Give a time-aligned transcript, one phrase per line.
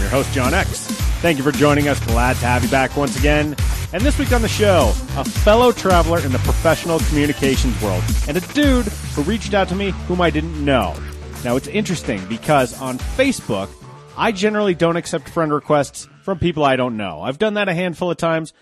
[0.00, 0.86] I'm your host, John X.
[1.20, 2.00] Thank you for joining us.
[2.06, 3.54] Glad to have you back once again.
[3.92, 8.34] And this week on the show, a fellow traveler in the professional communications world and
[8.38, 10.96] a dude who reached out to me whom I didn't know.
[11.44, 13.68] Now, it's interesting because on Facebook,
[14.16, 17.20] I generally don't accept friend requests from people I don't know.
[17.20, 18.54] I've done that a handful of times.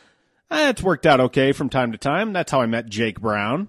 [0.51, 2.33] Eh, It's worked out okay from time to time.
[2.33, 3.69] That's how I met Jake Brown.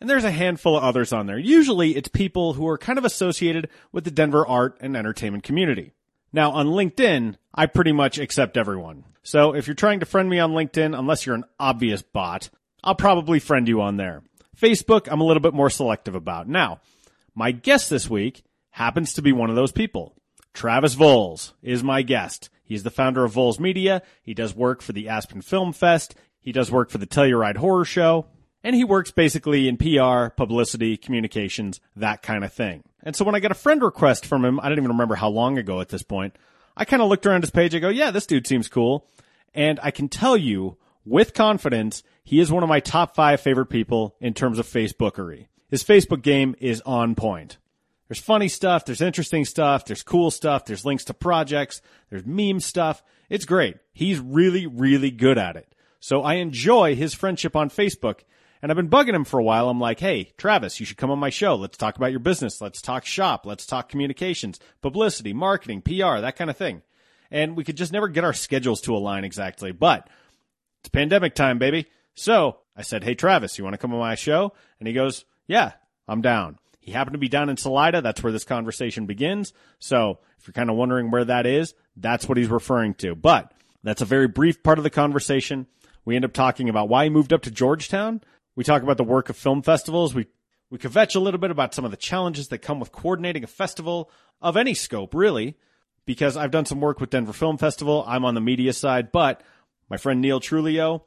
[0.00, 1.38] And there's a handful of others on there.
[1.38, 5.92] Usually it's people who are kind of associated with the Denver art and entertainment community.
[6.34, 9.04] Now on LinkedIn, I pretty much accept everyone.
[9.22, 12.50] So if you're trying to friend me on LinkedIn, unless you're an obvious bot,
[12.82, 14.24] I'll probably friend you on there.
[14.60, 16.48] Facebook, I'm a little bit more selective about.
[16.48, 16.80] Now,
[17.36, 20.16] my guest this week happens to be one of those people.
[20.52, 22.50] Travis Voles is my guest.
[22.64, 24.02] He's the founder of Voles Media.
[24.20, 26.16] He does work for the Aspen Film Fest.
[26.40, 28.26] He does work for the Telluride Horror Show.
[28.64, 32.82] And he works basically in PR, publicity, communications, that kind of thing.
[33.04, 35.28] And so when I got a friend request from him, I don't even remember how
[35.28, 36.34] long ago at this point,
[36.76, 37.74] I kind of looked around his page.
[37.74, 39.06] I go, yeah, this dude seems cool.
[39.54, 43.66] And I can tell you with confidence, he is one of my top five favorite
[43.66, 45.46] people in terms of Facebookery.
[45.68, 47.58] His Facebook game is on point.
[48.08, 51.80] There's funny stuff, there's interesting stuff, there's cool stuff, there's links to projects,
[52.10, 53.02] there's meme stuff.
[53.30, 53.76] It's great.
[53.92, 55.74] He's really, really good at it.
[56.00, 58.20] So I enjoy his friendship on Facebook.
[58.62, 59.68] And I've been bugging him for a while.
[59.68, 61.54] I'm like, hey, Travis, you should come on my show.
[61.54, 62.60] Let's talk about your business.
[62.60, 63.44] Let's talk shop.
[63.44, 66.82] Let's talk communications, publicity, marketing, PR, that kind of thing.
[67.30, 69.72] And we could just never get our schedules to align exactly.
[69.72, 70.08] But
[70.80, 71.86] it's pandemic time, baby.
[72.14, 74.52] So I said, Hey, Travis, you want to come on my show?
[74.78, 75.72] And he goes, Yeah,
[76.08, 76.58] I'm down.
[76.80, 78.02] He happened to be down in Salida.
[78.02, 79.54] That's where this conversation begins.
[79.78, 83.14] So if you're kind of wondering where that is, that's what he's referring to.
[83.14, 83.52] But
[83.82, 85.66] that's a very brief part of the conversation.
[86.04, 88.20] We end up talking about why he moved up to Georgetown.
[88.56, 90.14] We talk about the work of film festivals.
[90.14, 90.26] We
[90.70, 93.48] we kvetch a little bit about some of the challenges that come with coordinating a
[93.48, 94.10] festival
[94.40, 95.56] of any scope, really,
[96.04, 98.04] because I've done some work with Denver Film Festival.
[98.06, 99.42] I'm on the media side, but
[99.88, 101.02] my friend Neil Trulio,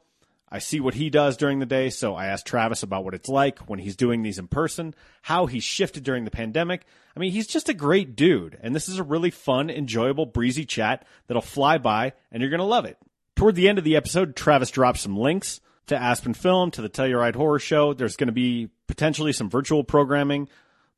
[0.48, 3.28] I see what he does during the day, so I asked Travis about what it's
[3.28, 6.86] like when he's doing these in person, how he's shifted during the pandemic.
[7.14, 10.64] I mean, he's just a great dude, and this is a really fun, enjoyable, breezy
[10.64, 12.96] chat that'll fly by, and you're going to love it.
[13.36, 16.88] Toward the end of the episode, Travis drops some links to Aspen Film, to the
[16.88, 17.92] Telluride Horror Show.
[17.92, 20.48] There's going to be potentially some virtual programming,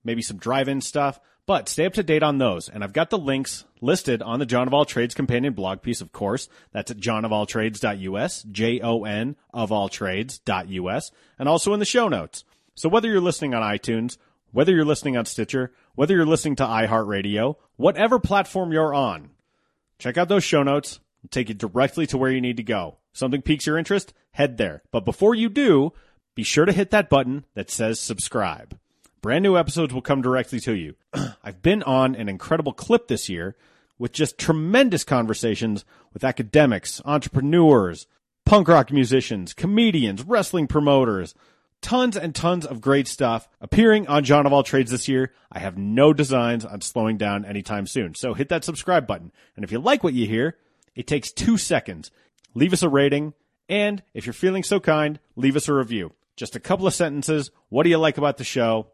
[0.04, 2.68] maybe some drive-in stuff, but stay up to date on those.
[2.68, 6.00] And I've got the links listed on the John of All Trades companion blog piece,
[6.00, 6.48] of course.
[6.72, 12.44] That's at johnofalltrades.us, J-O-N of all trades.us, and also in the show notes.
[12.74, 14.16] So whether you're listening on iTunes,
[14.52, 19.30] whether you're listening on Stitcher, whether you're listening to iHeartRadio, whatever platform you're on,
[19.98, 21.00] check out those show notes.
[21.20, 22.96] It'll take you directly to where you need to go.
[23.12, 24.12] Something piques your interest?
[24.32, 24.82] Head there.
[24.91, 25.93] But before you do,
[26.34, 28.78] be sure to hit that button that says subscribe.
[29.21, 30.94] Brand new episodes will come directly to you.
[31.44, 33.56] I've been on an incredible clip this year
[33.98, 35.84] with just tremendous conversations
[36.15, 38.06] with academics, entrepreneurs,
[38.47, 41.34] punk rock musicians, comedians, wrestling promoters,
[41.82, 45.32] tons and tons of great stuff appearing on John of All Trades this year.
[45.53, 48.15] I have no designs on slowing down anytime soon.
[48.15, 49.32] So hit that subscribe button.
[49.56, 50.56] And if you like what you hear,
[50.94, 52.10] it takes two seconds.
[52.54, 53.34] Leave us a rating.
[53.68, 56.12] And if you're feeling so kind, leave us a review.
[56.36, 57.50] Just a couple of sentences.
[57.68, 58.88] What do you like about the show?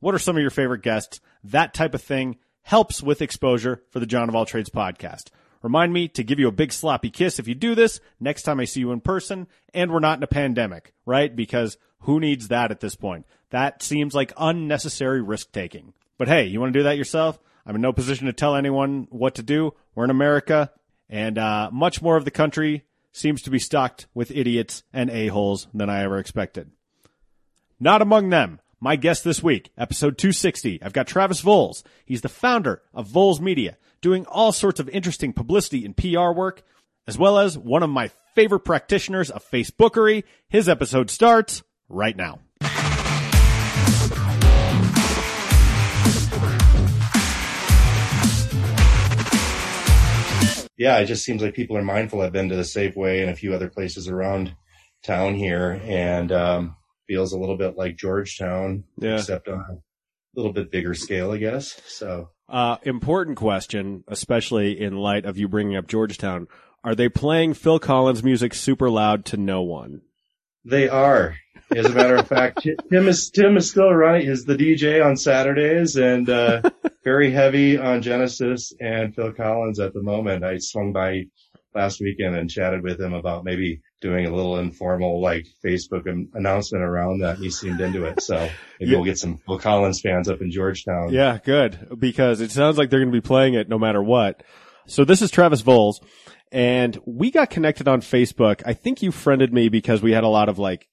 [0.00, 1.20] What are some of your favorite guests?
[1.44, 5.30] That type of thing helps with exposure for the John of All Trades podcast.
[5.62, 8.60] Remind me to give you a big sloppy kiss if you do this next time
[8.60, 11.34] I see you in person and we're not in a pandemic, right?
[11.34, 13.26] Because who needs that at this point?
[13.50, 15.94] That seems like unnecessary risk taking.
[16.16, 17.38] But hey, you want to do that yourself?
[17.66, 19.74] I'm in no position to tell anyone what to do.
[19.94, 20.70] We're in America
[21.08, 22.84] and uh, much more of the country
[23.18, 26.70] seems to be stocked with idiots and a-holes than I ever expected.
[27.80, 28.60] Not among them.
[28.80, 31.82] My guest this week, episode 260, I've got Travis Voles.
[32.04, 36.62] He's the founder of Voles Media, doing all sorts of interesting publicity and PR work,
[37.06, 40.22] as well as one of my favorite practitioners of Facebookery.
[40.48, 42.38] His episode starts right now.
[50.78, 52.22] Yeah, it just seems like people are mindful.
[52.22, 54.54] I've been to the Safeway and a few other places around
[55.04, 56.76] town here, and um,
[57.06, 59.14] feels a little bit like Georgetown, Yeah.
[59.16, 59.76] except on a
[60.34, 61.80] little bit bigger scale, I guess.
[61.86, 66.46] So Uh, important question, especially in light of you bringing up Georgetown.
[66.84, 70.02] Are they playing Phil Collins music super loud to no one?
[70.64, 71.36] They are.
[71.74, 74.26] As a matter of fact, Tim is Tim is still running.
[74.26, 76.62] Is the DJ on Saturdays and uh,
[77.04, 80.44] very heavy on Genesis and Phil Collins at the moment.
[80.44, 81.24] I swung by
[81.74, 86.84] last weekend and chatted with him about maybe doing a little informal like Facebook announcement
[86.84, 87.38] around that.
[87.38, 88.22] He seemed into it.
[88.22, 88.36] So
[88.80, 88.96] maybe yeah.
[88.96, 91.12] we'll get some Phil Collins fans up in Georgetown.
[91.12, 91.88] Yeah, good.
[91.98, 94.42] Because it sounds like they're going to be playing it no matter what.
[94.86, 96.00] So this is Travis Voles
[96.50, 98.62] and we got connected on Facebook.
[98.64, 100.87] I think you friended me because we had a lot of like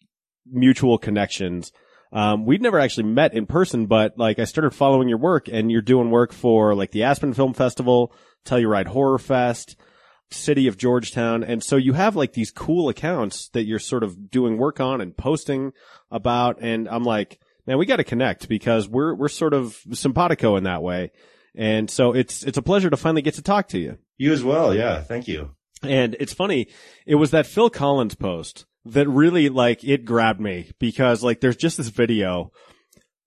[0.45, 1.71] mutual connections.
[2.11, 5.71] Um, we'd never actually met in person, but like I started following your work and
[5.71, 8.13] you're doing work for like the Aspen Film Festival,
[8.45, 9.75] Telluride Horror Fest,
[10.31, 11.43] City of Georgetown.
[11.43, 15.01] And so you have like these cool accounts that you're sort of doing work on
[15.01, 15.73] and posting
[16.09, 16.57] about.
[16.61, 20.63] And I'm like, man, we got to connect because we're, we're sort of simpatico in
[20.63, 21.11] that way.
[21.53, 23.97] And so it's, it's a pleasure to finally get to talk to you.
[24.17, 24.73] You as well.
[24.73, 25.01] Yeah.
[25.01, 25.51] Thank you.
[25.83, 26.67] And it's funny.
[27.05, 31.55] It was that Phil Collins post that really like it grabbed me because like there's
[31.55, 32.51] just this video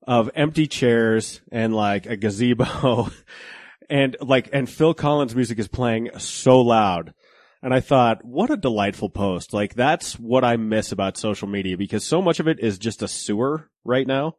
[0.07, 3.11] of empty chairs and like a gazebo
[3.91, 7.13] and like and Phil Collins music is playing so loud.
[7.61, 9.53] And I thought, what a delightful post.
[9.53, 13.03] Like that's what I miss about social media because so much of it is just
[13.03, 14.35] a sewer right now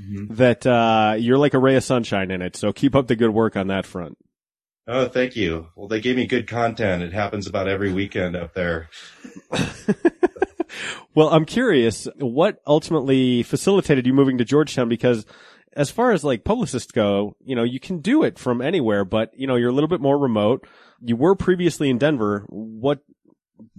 [0.00, 0.34] mm-hmm.
[0.34, 2.54] that uh you're like a ray of sunshine in it.
[2.56, 4.16] So keep up the good work on that front.
[4.86, 5.68] Oh, thank you.
[5.76, 7.02] Well, they gave me good content.
[7.02, 8.88] It happens about every weekend up there.
[11.14, 15.26] well, I'm curious what ultimately facilitated you moving to Georgetown because
[15.74, 19.30] as far as like publicists go, you know, you can do it from anywhere, but
[19.36, 20.66] you know, you're a little bit more remote.
[21.00, 22.44] You were previously in Denver.
[22.48, 23.00] What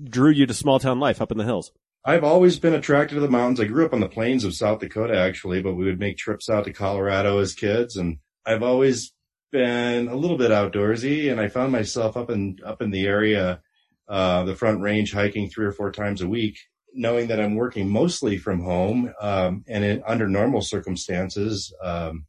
[0.03, 1.71] drew you to small town life up in the hills?
[2.05, 3.61] I've always been attracted to the mountains.
[3.61, 6.49] I grew up on the plains of South Dakota actually, but we would make trips
[6.49, 9.13] out to Colorado as kids and I've always
[9.51, 13.61] been a little bit outdoorsy and I found myself up in, up in the area,
[14.09, 16.57] uh, the front range hiking three or four times a week
[16.93, 22.25] knowing that I'm working mostly from home, um, and in, under normal circumstances, um,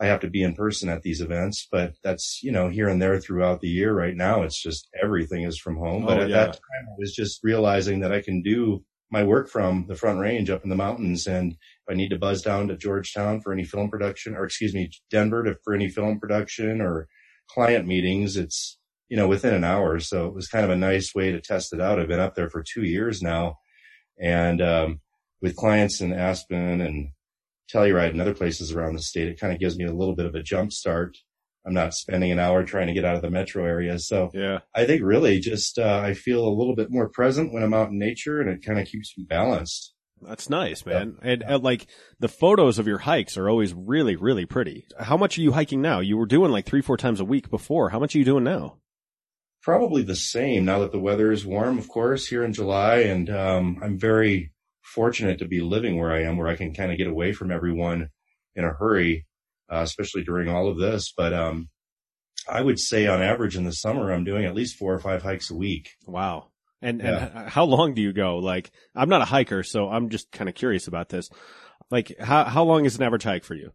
[0.00, 3.00] I have to be in person at these events, but that's, you know, here and
[3.00, 3.94] there throughout the year.
[3.94, 6.04] Right now, it's just everything is from home.
[6.04, 6.36] Oh, but at yeah.
[6.36, 10.18] that time, I was just realizing that I can do my work from the front
[10.18, 11.26] range up in the mountains.
[11.26, 14.74] And if I need to buzz down to Georgetown for any film production, or excuse
[14.74, 17.08] me, Denver to, for any film production or
[17.48, 18.78] client meetings, it's,
[19.08, 20.00] you know, within an hour.
[20.00, 22.00] So it was kind of a nice way to test it out.
[22.00, 23.56] I've been up there for two years now
[24.18, 25.00] and um,
[25.42, 27.10] with clients in Aspen and
[27.72, 30.26] Telluride and other places around the state, it kind of gives me a little bit
[30.26, 31.16] of a jump start.
[31.66, 33.98] I'm not spending an hour trying to get out of the metro area.
[33.98, 37.64] So yeah, I think really just, uh, I feel a little bit more present when
[37.64, 39.92] I'm out in nature and it kind of keeps me balanced.
[40.22, 41.16] That's nice, man.
[41.22, 41.30] Yeah.
[41.30, 41.88] And, and, like
[42.20, 44.86] the photos of your hikes are always really, really pretty.
[44.98, 46.00] How much are you hiking now?
[46.00, 47.90] You were doing like three, four times a week before.
[47.90, 48.78] How much are you doing now?
[49.66, 52.98] Probably the same now that the weather is warm, of course, here in July.
[52.98, 56.92] And um, I'm very fortunate to be living where I am, where I can kind
[56.92, 58.10] of get away from everyone
[58.54, 59.26] in a hurry,
[59.68, 61.12] uh, especially during all of this.
[61.16, 61.68] But um,
[62.48, 65.24] I would say on average in the summer, I'm doing at least four or five
[65.24, 65.90] hikes a week.
[66.06, 66.50] Wow.
[66.80, 67.30] And, yeah.
[67.34, 68.36] and how long do you go?
[68.36, 71.28] Like, I'm not a hiker, so I'm just kind of curious about this.
[71.90, 73.72] Like, how, how long is an average hike for you?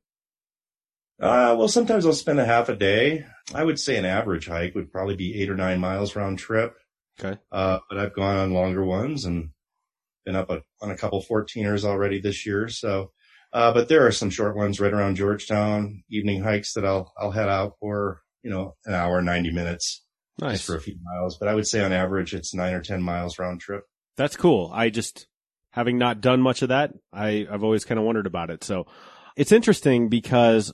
[1.22, 3.26] Uh, well, sometimes I'll spend a half a day.
[3.54, 6.76] I would say an average hike would probably be eight or nine miles round trip.
[7.20, 7.40] Okay.
[7.52, 9.52] Uh, but I've gone on longer ones and
[10.26, 12.68] been up a, on a couple 14ers already this year.
[12.70, 13.12] So,
[13.54, 17.32] uh, but there are some short ones right around Georgetown, evening hikes that I'll, I'll
[17.32, 20.04] head out for, you know, an hour, 90 minutes.
[20.40, 20.66] Nice.
[20.66, 21.38] for a few miles.
[21.38, 23.84] But I would say on average, it's nine or 10 miles round trip.
[24.18, 24.72] That's cool.
[24.74, 25.28] I just,
[25.72, 28.64] having not done much of that, I, I've always kind of wondered about it.
[28.64, 28.88] So
[29.36, 30.74] it's interesting because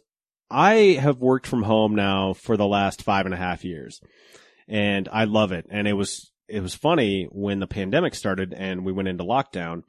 [0.49, 4.01] I have worked from home now for the last five and a half years
[4.67, 5.65] and I love it.
[5.69, 9.83] And it was, it was funny when the pandemic started and we went into lockdown.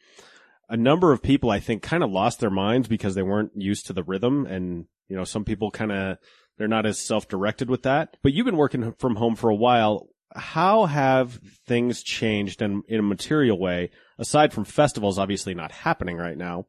[0.68, 3.86] A number of people, I think, kind of lost their minds because they weren't used
[3.86, 4.46] to the rhythm.
[4.46, 6.18] And, you know, some people kind of,
[6.58, 8.16] they're not as self-directed with that.
[8.22, 10.08] But you've been working from home for a while.
[10.34, 16.18] How have things changed in, in a material way, aside from festivals obviously not happening
[16.18, 16.66] right now?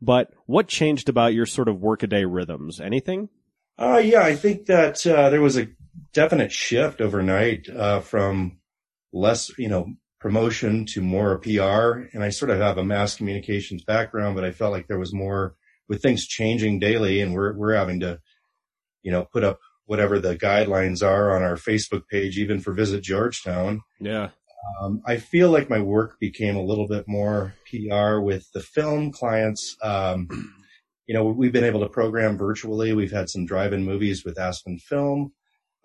[0.00, 2.80] But what changed about your sort of workaday rhythms?
[2.80, 3.28] Anything?
[3.78, 5.68] Uh, yeah, I think that uh, there was a
[6.12, 8.58] definite shift overnight uh, from
[9.12, 12.08] less, you know, promotion to more PR.
[12.14, 15.12] And I sort of have a mass communications background, but I felt like there was
[15.12, 15.54] more
[15.88, 18.20] with things changing daily, and we're we're having to,
[19.02, 23.02] you know, put up whatever the guidelines are on our Facebook page, even for Visit
[23.02, 23.82] Georgetown.
[24.00, 24.30] Yeah.
[24.80, 29.12] Um, I feel like my work became a little bit more PR with the film
[29.12, 29.76] clients.
[29.82, 30.28] Um,
[31.06, 32.92] you know, we've been able to program virtually.
[32.94, 35.32] We've had some drive-in movies with Aspen Film,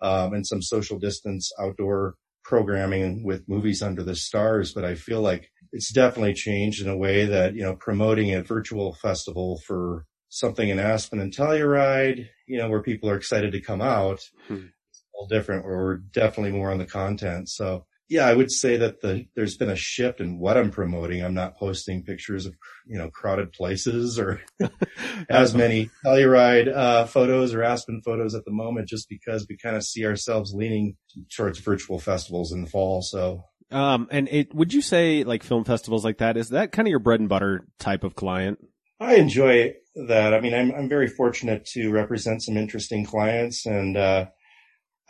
[0.00, 5.20] um, and some social distance outdoor programming with movies under the stars, but I feel
[5.20, 10.06] like it's definitely changed in a way that, you know, promoting a virtual festival for
[10.30, 14.66] something in Aspen and Telluride, you know, where people are excited to come out, Hmm.
[14.88, 17.48] it's all different, or we're definitely more on the content.
[17.50, 21.22] So yeah, I would say that the, there's been a shift in what I'm promoting.
[21.22, 24.42] I'm not posting pictures of, you know, crowded places or
[25.30, 29.76] as many Telluride, uh, photos or Aspen photos at the moment, just because we kind
[29.76, 30.96] of see ourselves leaning
[31.34, 33.00] towards virtual festivals in the fall.
[33.00, 36.88] So Um, and it, would you say like film festivals like that, is that kind
[36.88, 38.58] of your bread and butter type of client?
[38.98, 39.74] I enjoy
[40.08, 40.34] that.
[40.34, 44.26] I mean, I'm, I'm very fortunate to represent some interesting clients and, uh,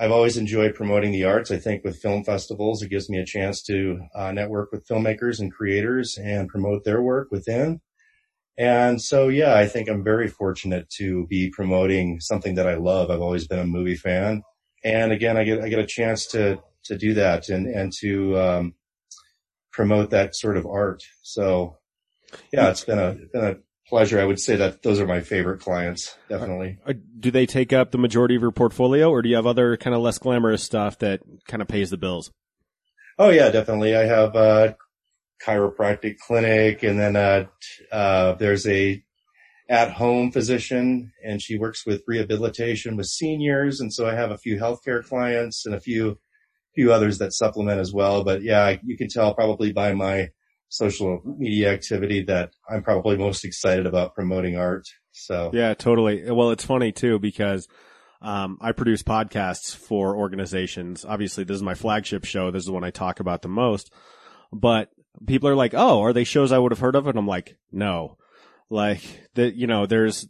[0.00, 1.50] I've always enjoyed promoting the arts.
[1.50, 5.40] I think with film festivals, it gives me a chance to uh, network with filmmakers
[5.40, 7.82] and creators and promote their work within.
[8.56, 13.10] And so, yeah, I think I'm very fortunate to be promoting something that I love.
[13.10, 14.42] I've always been a movie fan.
[14.82, 18.38] And again, I get, I get a chance to, to do that and, and to,
[18.38, 18.74] um,
[19.70, 21.02] promote that sort of art.
[21.22, 21.76] So
[22.52, 23.56] yeah, it's been a, been a
[23.90, 24.18] pleasure.
[24.18, 26.16] I would say that those are my favorite clients.
[26.30, 26.78] Definitely.
[26.86, 29.76] Uh, Do they take up the majority of your portfolio or do you have other
[29.76, 32.30] kind of less glamorous stuff that kind of pays the bills?
[33.18, 33.94] Oh yeah, definitely.
[33.94, 34.76] I have a
[35.44, 39.02] chiropractic clinic and then, uh, t- uh, there's a
[39.68, 43.80] at home physician and she works with rehabilitation with seniors.
[43.80, 46.18] And so I have a few healthcare clients and a few,
[46.74, 48.24] few others that supplement as well.
[48.24, 50.30] But yeah, you can tell probably by my
[50.70, 54.86] social media activity that I'm probably most excited about promoting art.
[55.12, 56.30] So Yeah, totally.
[56.30, 57.68] Well, it's funny too because
[58.22, 61.04] um, I produce podcasts for organizations.
[61.04, 62.50] Obviously, this is my flagship show.
[62.50, 63.92] This is the one I talk about the most.
[64.52, 64.90] But
[65.26, 67.56] people are like, "Oh, are they shows I would have heard of?" And I'm like,
[67.72, 68.16] "No."
[68.68, 69.02] Like
[69.34, 69.86] that, you know.
[69.86, 70.28] There's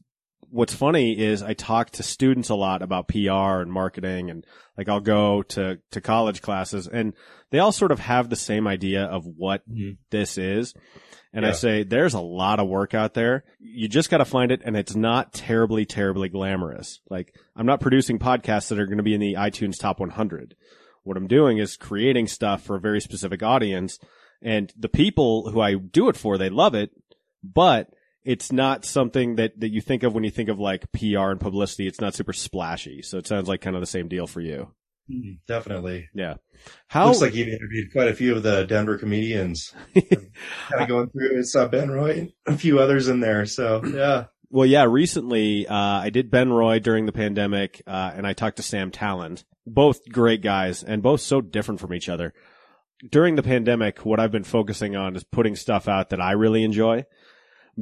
[0.50, 4.44] what's funny is I talk to students a lot about PR and marketing, and
[4.76, 7.14] like I'll go to to college classes, and
[7.50, 9.98] they all sort of have the same idea of what Mhm.
[10.10, 10.74] this is.
[11.32, 13.44] And I say, there's a lot of work out there.
[13.60, 14.62] You just got to find it.
[14.64, 16.98] And it's not terribly, terribly glamorous.
[17.08, 20.56] Like I'm not producing podcasts that are going to be in the iTunes top 100.
[21.04, 24.00] What I'm doing is creating stuff for a very specific audience.
[24.42, 26.90] And the people who I do it for, they love it,
[27.44, 27.90] but
[28.24, 31.40] it's not something that, that you think of when you think of like PR and
[31.40, 31.86] publicity.
[31.86, 33.02] It's not super splashy.
[33.02, 34.72] So it sounds like kind of the same deal for you.
[35.10, 36.08] Mhm, definitely.
[36.14, 36.34] Yeah.
[36.88, 39.74] How, Looks like you've interviewed quite a few of the Denver comedians.
[39.94, 41.44] kind of going through it.
[41.46, 43.46] Saw Ben Roy and a few others in there.
[43.46, 44.26] So yeah.
[44.52, 48.56] Well, yeah, recently, uh, I did Ben Roy during the pandemic, uh, and I talked
[48.56, 49.44] to Sam Tallent.
[49.64, 52.34] Both great guys and both so different from each other.
[53.08, 56.64] During the pandemic, what I've been focusing on is putting stuff out that I really
[56.64, 57.04] enjoy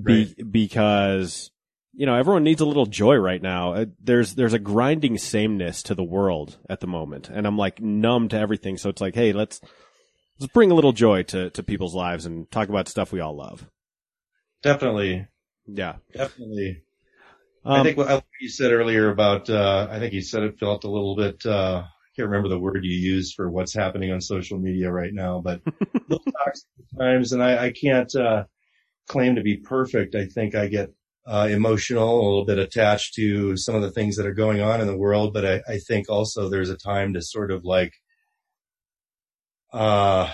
[0.02, 1.50] be- because,
[1.94, 3.74] you know, everyone needs a little joy right now.
[3.74, 7.80] Uh, there's, there's a grinding sameness to the world at the moment, and I'm like
[7.80, 8.76] numb to everything.
[8.76, 9.60] So it's like, hey, let's,
[10.38, 13.36] let's bring a little joy to, to people's lives and talk about stuff we all
[13.36, 13.66] love.
[14.62, 15.26] Definitely.
[15.66, 15.96] Yeah.
[16.12, 16.82] Definitely.
[17.64, 20.84] Um, I think what you said earlier about, uh, I think you said it felt
[20.84, 24.20] a little bit, uh, I can't remember the word you used for what's happening on
[24.20, 25.72] social media right now, but a
[26.08, 27.32] little toxic times.
[27.32, 28.44] And I, I can't, uh,
[29.08, 30.14] claim to be perfect.
[30.14, 30.90] I think I get,
[31.26, 34.80] uh, emotional, a little bit attached to some of the things that are going on
[34.80, 35.34] in the world.
[35.34, 37.92] But I, I think also there's a time to sort of like,
[39.72, 40.32] uh,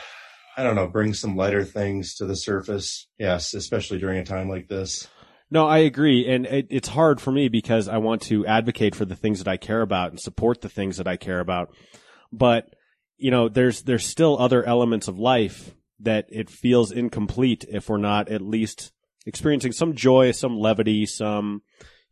[0.57, 3.09] I don't know, bring some lighter things to the surface.
[3.19, 5.09] Yes, especially during a time like this.
[5.51, 6.29] No, I agree.
[6.29, 9.49] And it, it's hard for me because I want to advocate for the things that
[9.49, 11.75] I care about and support the things that I care about.
[12.33, 12.75] But,
[13.17, 17.99] you know, there's, there's still other elements of life that it feels incomplete if we're
[17.99, 18.93] not at least
[19.27, 21.63] experiencing some joy, some levity, some,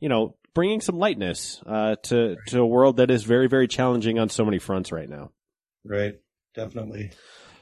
[0.01, 4.19] you know, bringing some lightness, uh, to, to a world that is very, very challenging
[4.19, 5.31] on so many fronts right now.
[5.85, 6.15] Right.
[6.55, 7.11] Definitely.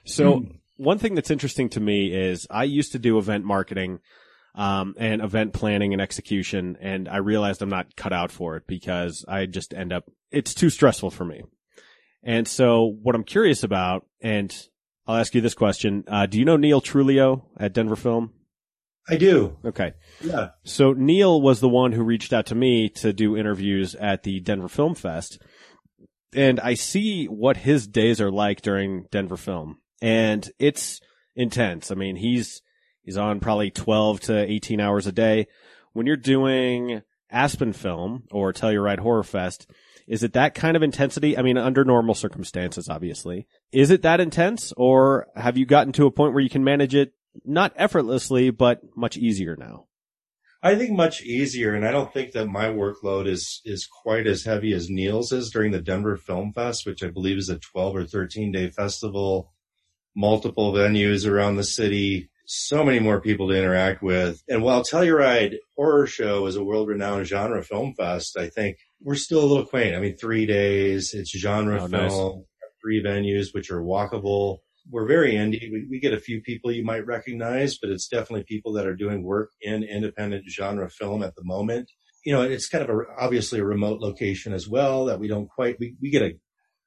[0.05, 0.45] So
[0.77, 4.01] one thing that's interesting to me is I used to do event marketing,
[4.55, 8.67] um, and event planning and execution, and I realized I'm not cut out for it
[8.67, 11.43] because I just end up, it's too stressful for me.
[12.23, 14.55] And so what I'm curious about, and
[15.07, 18.33] I'll ask you this question, uh, do you know Neil Trulio at Denver Film?
[19.09, 19.57] I do.
[19.65, 19.95] Okay.
[20.21, 20.51] Yeah.
[20.65, 24.41] So Neil was the one who reached out to me to do interviews at the
[24.41, 25.43] Denver Film Fest.
[26.33, 29.79] And I see what his days are like during Denver Film.
[30.01, 31.01] And it's
[31.35, 31.91] intense.
[31.91, 32.63] I mean, he's,
[33.03, 35.49] he's on probably 12 to 18 hours a day.
[35.93, 39.69] When you're doing Aspen Film or Telluride Horror Fest,
[40.11, 41.39] is it that kind of intensity?
[41.39, 43.47] I mean, under normal circumstances, obviously.
[43.71, 46.97] Is it that intense or have you gotten to a point where you can manage
[46.97, 47.13] it
[47.45, 49.87] not effortlessly, but much easier now?
[50.65, 54.45] I think much easier, and I don't think that my workload is is quite as
[54.45, 57.97] heavy as Neil's is during the Denver Film Fest, which I believe is a 12
[57.97, 59.55] or 13 day festival,
[60.17, 64.43] multiple venues around the city, so many more people to interact with.
[64.49, 69.15] And while Telluride Horror Show is a world renowned genre film fest, I think we're
[69.15, 69.95] still a little quaint.
[69.95, 72.37] I mean, three days, it's genre Oh, film, nice.
[72.83, 74.59] three venues, which are walkable.
[74.91, 75.71] We're very indie.
[75.71, 78.97] We, we get a few people you might recognize, but it's definitely people that are
[78.97, 81.91] doing work in independent genre film at the moment.
[82.25, 85.49] You know, it's kind of a, obviously a remote location as well that we don't
[85.49, 86.33] quite, we, we get a,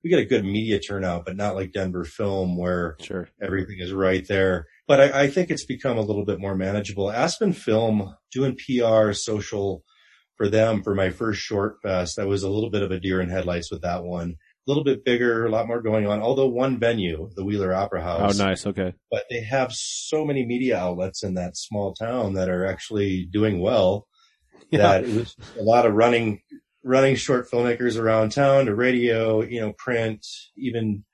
[0.03, 3.29] we get a good media turnout, but not like Denver film where Sure.
[3.41, 4.67] everything is right there.
[4.87, 7.09] But I, I think it's become a little bit more manageable.
[7.09, 9.83] Aspen Film doing PR, social
[10.43, 12.19] for them for my first short fest.
[12.19, 14.31] I was a little bit of a deer in headlights with that one.
[14.31, 14.35] A
[14.69, 16.21] little bit bigger, a lot more going on.
[16.21, 18.39] Although one venue, the Wheeler Opera House.
[18.39, 18.65] Oh, nice.
[18.67, 18.93] Okay.
[19.09, 23.61] but they have so many media outlets in that small town that are actually doing
[23.61, 24.07] well.
[24.71, 26.41] That it was a lot of running,
[26.83, 30.25] running short filmmakers around town to radio, you know, print,
[30.57, 31.05] even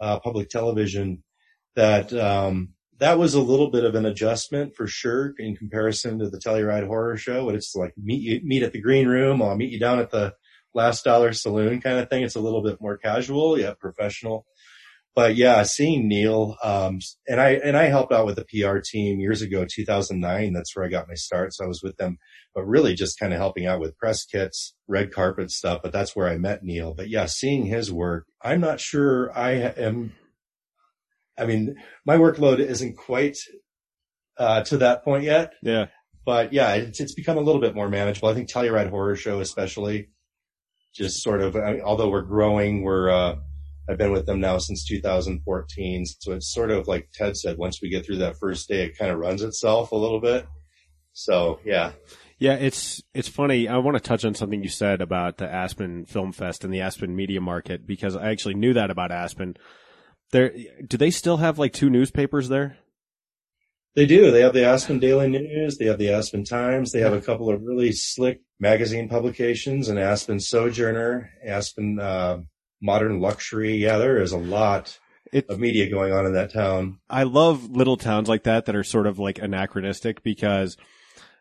[0.00, 1.22] uh, public television.
[1.74, 6.30] That um, that was a little bit of an adjustment for sure in comparison to
[6.30, 7.46] the Telluride Horror Show.
[7.46, 10.10] But it's like meet you meet at the green room, I'll meet you down at
[10.10, 10.34] the
[10.74, 12.22] last dollar saloon kind of thing.
[12.22, 14.46] It's a little bit more casual, yet professional
[15.14, 19.18] but yeah, seeing Neil, um, and I, and I helped out with the PR team
[19.18, 20.52] years ago, 2009.
[20.52, 21.52] That's where I got my start.
[21.52, 22.18] So I was with them,
[22.54, 25.80] but really just kind of helping out with press kits, red carpet stuff.
[25.82, 26.94] But that's where I met Neil.
[26.94, 30.14] But yeah, seeing his work, I'm not sure I am.
[31.40, 33.36] I mean, my workload isn't quite,
[34.36, 35.86] uh, to that point yet, Yeah.
[36.24, 38.28] but yeah, it's, it's become a little bit more manageable.
[38.28, 40.08] I think Telluride Horror Show, especially,
[40.94, 43.36] just sort of, I mean, although we're growing, we're, uh,
[43.88, 46.06] I've been with them now since 2014.
[46.06, 48.96] So it's sort of like Ted said, once we get through that first day, it
[48.98, 50.46] kind of runs itself a little bit.
[51.12, 51.92] So yeah,
[52.38, 53.66] Yeah, it's it's funny.
[53.68, 56.80] I want to touch on something you said about the Aspen Film Fest and the
[56.80, 59.56] Aspen media market because I actually knew that about Aspen.
[60.32, 60.52] There,
[60.86, 62.76] do they still have like two newspapers there?
[63.96, 64.30] they do.
[64.30, 65.76] They have the Aspen Daily News.
[65.76, 66.92] They have the Aspen Times.
[66.92, 72.38] They have a couple of really slick magazine publications and Aspen Sojourner, Aspen, uh,
[72.80, 73.76] Modern Luxury.
[73.76, 74.96] Yeah, there is a lot
[75.32, 77.00] It, of media going on in that town.
[77.10, 80.76] I love little towns like that that are sort of like anachronistic because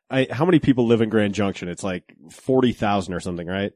[0.09, 1.69] I how many people live in Grand Junction?
[1.69, 3.71] It's like forty thousand or something, right?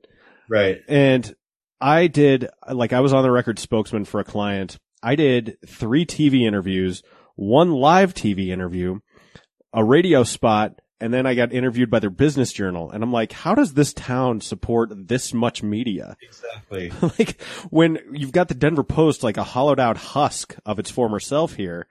[0.49, 0.79] Right.
[0.87, 1.33] And
[1.79, 4.77] I did, like, I was on the record spokesman for a client.
[5.03, 7.03] I did three TV interviews,
[7.35, 8.99] one live TV interview,
[9.73, 12.89] a radio spot, and then I got interviewed by their business journal.
[12.89, 16.15] And I'm like, how does this town support this much media?
[16.21, 16.93] Exactly.
[17.19, 21.19] like, when you've got the Denver Post, like a hollowed out husk of its former
[21.19, 21.87] self here.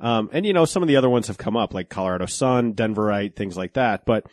[0.00, 2.74] Um, and you know, some of the other ones have come up, like Colorado Sun,
[2.74, 4.04] Denverite, things like that.
[4.04, 4.26] But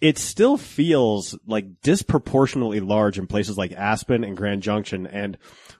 [0.00, 5.06] it still feels like disproportionately large in places like Aspen and Grand Junction.
[5.06, 5.36] And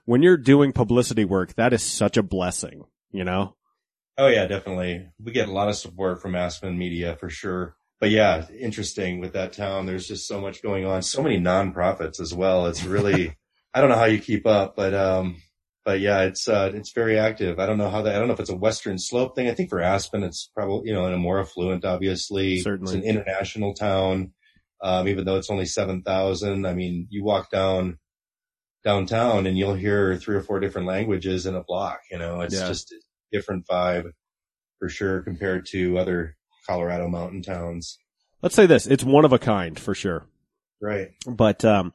[0.07, 3.55] when you're doing publicity work, that is such a blessing, you know?
[4.17, 5.09] Oh yeah, definitely.
[5.21, 7.75] We get a lot of support from Aspen Media for sure.
[7.99, 9.85] But yeah, interesting with that town.
[9.85, 11.01] There's just so much going on.
[11.01, 12.67] So many nonprofits as well.
[12.67, 13.35] It's really,
[13.73, 15.41] I don't know how you keep up, but, um,
[15.83, 17.59] but yeah, it's, uh, it's very active.
[17.59, 19.49] I don't know how that, I don't know if it's a Western slope thing.
[19.49, 22.59] I think for Aspen, it's probably, you know, in a more affluent, obviously.
[22.61, 22.97] Certainly.
[22.97, 24.31] It's an international town.
[24.81, 26.65] Um, even though it's only 7,000.
[26.65, 27.97] I mean, you walk down
[28.87, 32.55] downtown and you'll hear three or four different languages in a block, you know, it's
[32.55, 32.67] Yeah.
[32.67, 32.95] just a
[33.33, 34.11] different vibe
[34.79, 37.97] for sure compared to other Colorado mountain towns.
[38.41, 38.87] Let's say this.
[38.87, 40.25] It's one of a kind for sure.
[40.81, 41.09] Right.
[41.25, 41.93] But um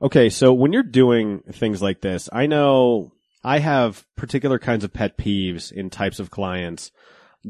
[0.00, 4.92] okay, so when you're doing things like this, I know I have particular kinds of
[4.92, 6.92] pet peeves in types of clients.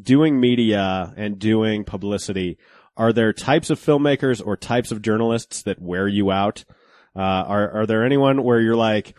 [0.01, 2.59] Doing media and doing publicity,
[2.97, 6.65] are there types of filmmakers or types of journalists that wear you out?
[7.17, 9.17] Uh, are are there anyone where you're like,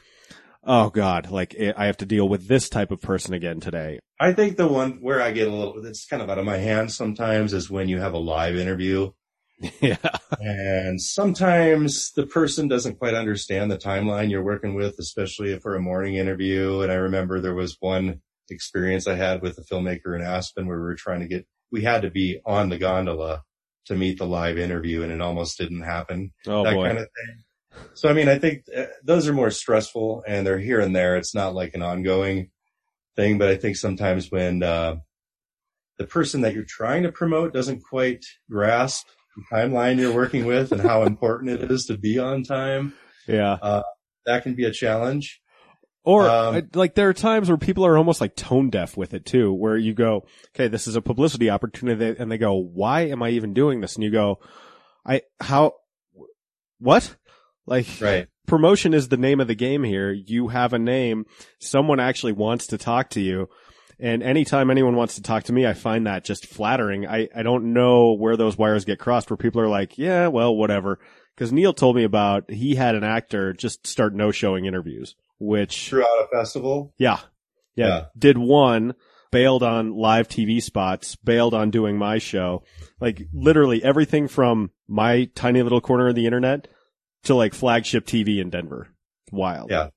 [0.63, 3.99] oh god, like eh, I have to deal with this type of person again today?
[4.19, 6.57] I think the one where I get a little, it's kind of out of my
[6.57, 9.11] hands sometimes is when you have a live interview
[9.81, 9.97] yeah,
[10.39, 15.81] and sometimes the person doesn't quite understand the timeline you're working with, especially for a
[15.81, 16.79] morning interview.
[16.79, 20.77] And I remember there was one experience I had with a filmmaker in Aspen where
[20.77, 23.43] we were trying to get, we had to be on the gondola
[23.87, 26.31] to meet the live interview and it almost didn't happen.
[26.47, 27.43] oh that boy, kind of thing.
[27.93, 31.17] So, I mean, I think uh, those are more stressful and they're here and there.
[31.17, 32.49] It's not like an ongoing
[33.15, 34.97] thing, but I think sometimes when, uh,
[35.97, 39.05] the person that you're trying to promote doesn't quite grasp
[39.35, 42.93] the timeline you're working with and how important it is to be on time,
[43.27, 43.57] yeah.
[44.25, 45.41] that can be a challenge.
[46.03, 49.25] Or Um, like there are times where people are almost like tone deaf with it
[49.25, 53.21] too, where you go, okay, this is a publicity opportunity, and they go, why am
[53.21, 53.95] I even doing this?
[53.95, 54.39] And you go,
[55.05, 55.73] I how
[56.79, 57.15] what?
[57.69, 58.27] Like Right.
[58.47, 60.11] promotion is the name of the game here.
[60.11, 61.25] You have a name.
[61.59, 63.47] Someone actually wants to talk to you.
[64.01, 67.05] And anytime anyone wants to talk to me, I find that just flattering.
[67.05, 70.55] I, I don't know where those wires get crossed where people are like, yeah, well,
[70.55, 70.99] whatever.
[71.37, 75.89] Cause Neil told me about, he had an actor just start no showing interviews, which,
[75.89, 76.93] Throughout a festival.
[76.97, 77.19] yeah,
[77.75, 78.05] yeah, Yeah.
[78.17, 78.93] did one,
[79.31, 82.63] bailed on live TV spots, bailed on doing my show.
[82.99, 86.67] Like literally everything from my tiny little corner of the internet
[87.23, 88.89] to like flagship TV in Denver.
[89.31, 89.71] Wild.
[89.71, 89.89] Yeah.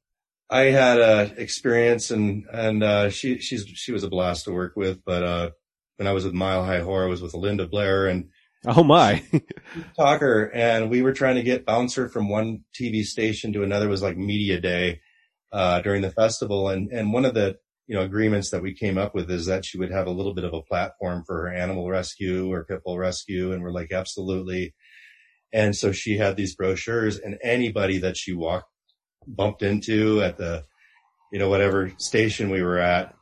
[0.50, 4.74] I had a experience and, and, uh, she, she's, she was a blast to work
[4.76, 5.50] with, but, uh,
[5.96, 8.28] when I was with Mile High Horror, I was with Linda Blair and
[8.66, 9.24] Oh my.
[9.96, 13.90] Talker and we were trying to get bouncer from one TV station to another It
[13.90, 15.00] was like media day,
[15.52, 16.68] uh, during the festival.
[16.68, 17.56] And, and one of the,
[17.87, 20.35] you know, agreements that we came up with is that she would have a little
[20.35, 23.52] bit of a platform for her animal rescue or pit bull rescue.
[23.52, 24.74] And we're like, absolutely.
[25.52, 28.68] And so she had these brochures and anybody that she walked,
[29.26, 30.64] bumped into at the,
[31.32, 33.14] you know, whatever station we were at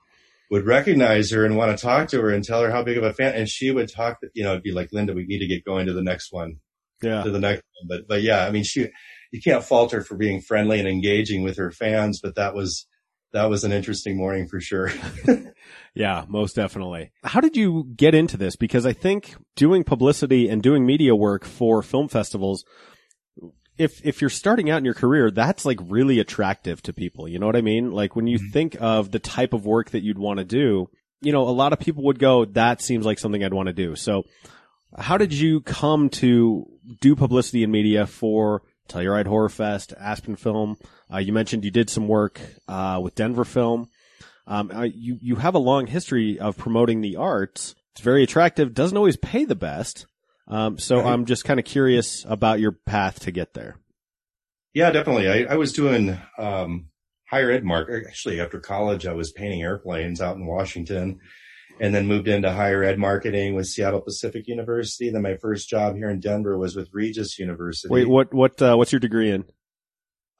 [0.50, 3.04] would recognize her and want to talk to her and tell her how big of
[3.04, 3.34] a fan.
[3.34, 5.86] And she would talk, you know, it'd be like, Linda, we need to get going
[5.86, 6.56] to the next one,
[7.02, 7.22] Yeah.
[7.22, 7.88] to the next one.
[7.88, 8.88] But, but yeah, I mean, she,
[9.32, 12.86] you can't fault her for being friendly and engaging with her fans, but that was,
[13.32, 14.90] that was an interesting morning for sure.
[15.94, 17.10] Yeah, most definitely.
[17.24, 18.56] How did you get into this?
[18.56, 22.64] Because I think doing publicity and doing media work for film festivals,
[23.76, 27.26] if, if you're starting out in your career, that's like really attractive to people.
[27.26, 27.90] You know what I mean?
[27.90, 30.88] Like when you think of the type of work that you'd want to do,
[31.22, 33.72] you know, a lot of people would go, that seems like something I'd want to
[33.72, 33.96] do.
[33.96, 34.24] So
[34.96, 36.66] how did you come to
[37.00, 40.76] do publicity and media for Telluride Horror Fest, Aspen Film?
[41.12, 43.88] Uh, you mentioned you did some work, uh, with Denver Film.
[44.46, 47.74] Um, uh, you you have a long history of promoting the arts.
[47.92, 48.74] It's very attractive.
[48.74, 50.06] Doesn't always pay the best.
[50.48, 51.12] Um, so Right.
[51.12, 53.76] I'm just kind of curious about your path to get there.
[54.74, 55.28] Yeah, definitely.
[55.28, 56.86] I, I was doing um,
[57.28, 57.88] higher ed mark.
[58.06, 61.20] Actually, after college, I was painting airplanes out in Washington,
[61.80, 65.10] and then moved into higher ed marketing with Seattle Pacific University.
[65.10, 67.92] Then my first job here in Denver was with Regis University.
[67.92, 69.44] Wait, what what uh, what's your degree in?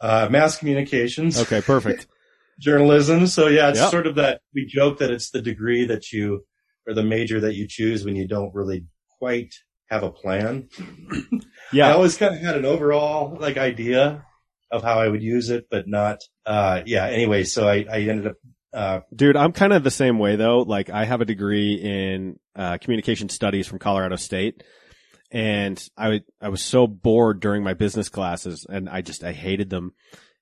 [0.01, 1.39] Uh, mass communications.
[1.41, 2.07] Okay, perfect.
[2.61, 3.27] journalism.
[3.27, 3.91] So yeah, it's Yep.
[3.91, 6.45] sort of that we joke that it's the degree that you
[6.87, 8.85] or the major that you choose when you don't really
[9.19, 9.53] quite
[9.89, 10.69] have a plan.
[11.73, 11.89] Yeah.
[11.89, 14.25] I always kind of had an overall like idea
[14.73, 18.27] of how I would use it, but not, uh, yeah, anyway, so I, I ended
[18.27, 18.37] up,
[18.73, 20.59] uh, dude, I'm kind of the same way though.
[20.63, 24.65] Like I have a degree in uh, communication studies from Colorado State,
[25.31, 29.71] and I I was so bored during my business classes, and I just I hated
[29.71, 29.93] them.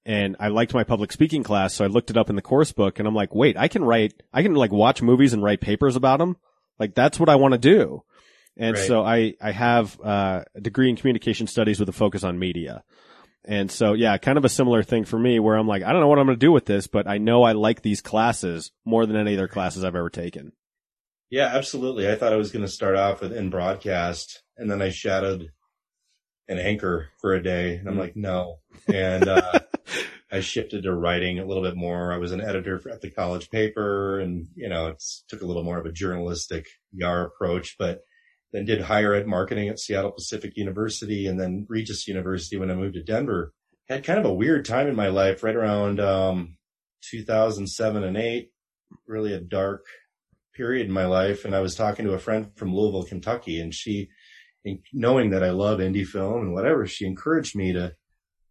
[0.09, 2.73] And I liked my public speaking class, so I looked it up in the course
[2.73, 5.61] book, and I'm like, wait, I can write, I can like watch movies and write
[5.61, 6.39] papers about them.
[6.79, 8.03] Like that's what I want to do.
[8.57, 8.87] And Right.
[8.87, 12.85] so I I have uh, a degree in communication studies with a focus on media.
[13.45, 16.01] And so, yeah, kind of a similar thing for me where I'm like, I don't
[16.01, 18.73] know what I'm going to do with this, but I know I like these classes
[18.85, 20.53] more than any other classes I've ever taken.
[21.31, 22.11] yeah, absolutely.
[22.11, 25.51] I thought I was going to start off with in broadcast and then I shadowed
[26.49, 28.59] an anchor for a day and I'm like, no.
[28.93, 29.61] And, uh,
[30.31, 32.13] I shifted to writing a little bit more.
[32.13, 35.47] I was an editor for, at the college paper and, you know, it took a
[35.47, 38.03] little more of a journalistic YAR approach, but
[38.53, 42.75] then did higher ed marketing at Seattle Pacific University and then Regis University when I
[42.75, 43.53] moved to Denver.
[43.89, 46.59] Had kind of a weird time in my life right around, um,
[47.11, 48.51] 2007 and eight,
[49.07, 49.87] really a dark
[50.55, 51.45] period in my life.
[51.45, 54.11] And I was talking to a friend from Louisville, Kentucky, and she,
[54.69, 57.93] in- knowing that I love indie film and whatever, she encouraged me to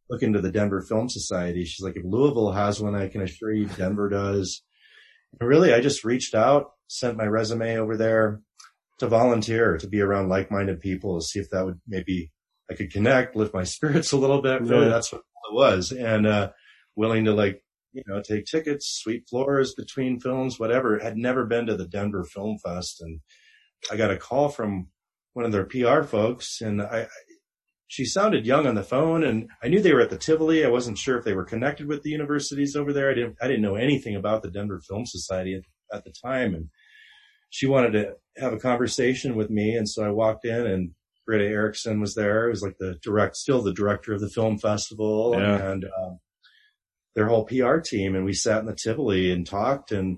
[0.09, 1.65] look into the Denver Film Society.
[1.65, 4.63] She's like, if Louisville has one, I can assure you Denver does.
[5.39, 8.41] And really, I just reached out, sent my resume over there
[8.99, 12.31] to volunteer, to be around like-minded people, to see if that would maybe
[12.71, 14.61] I could connect, lift my spirits a little bit.
[14.61, 14.89] Really, Yeah.
[14.91, 15.91] that's what it was.
[15.91, 16.51] And, uh,
[16.95, 17.61] willing to like,
[17.93, 20.97] you know, take tickets, sweep floors between films, whatever.
[20.99, 23.01] Had never been to the Denver Film Fest.
[23.01, 23.19] And
[23.91, 24.87] I got a call from
[25.37, 27.05] one of their PR folks and I,
[27.85, 30.65] she sounded young on the phone and I knew they were at the Tivoli.
[30.65, 33.11] I wasn't sure if they were connected with the universities over there.
[33.11, 36.55] I didn't, I didn't know anything about the Denver Film Society at, at the time.
[36.55, 36.69] And
[37.51, 39.75] she wanted to have a conversation with me.
[39.75, 40.89] And so I walked in and
[41.27, 42.47] Britta Erickson was there.
[42.47, 45.71] It was like the direct, still the director of the film festival Yeah.
[45.71, 46.17] and, um,
[47.13, 48.15] their whole PR team.
[48.15, 50.17] And we sat in the Tivoli and talked and,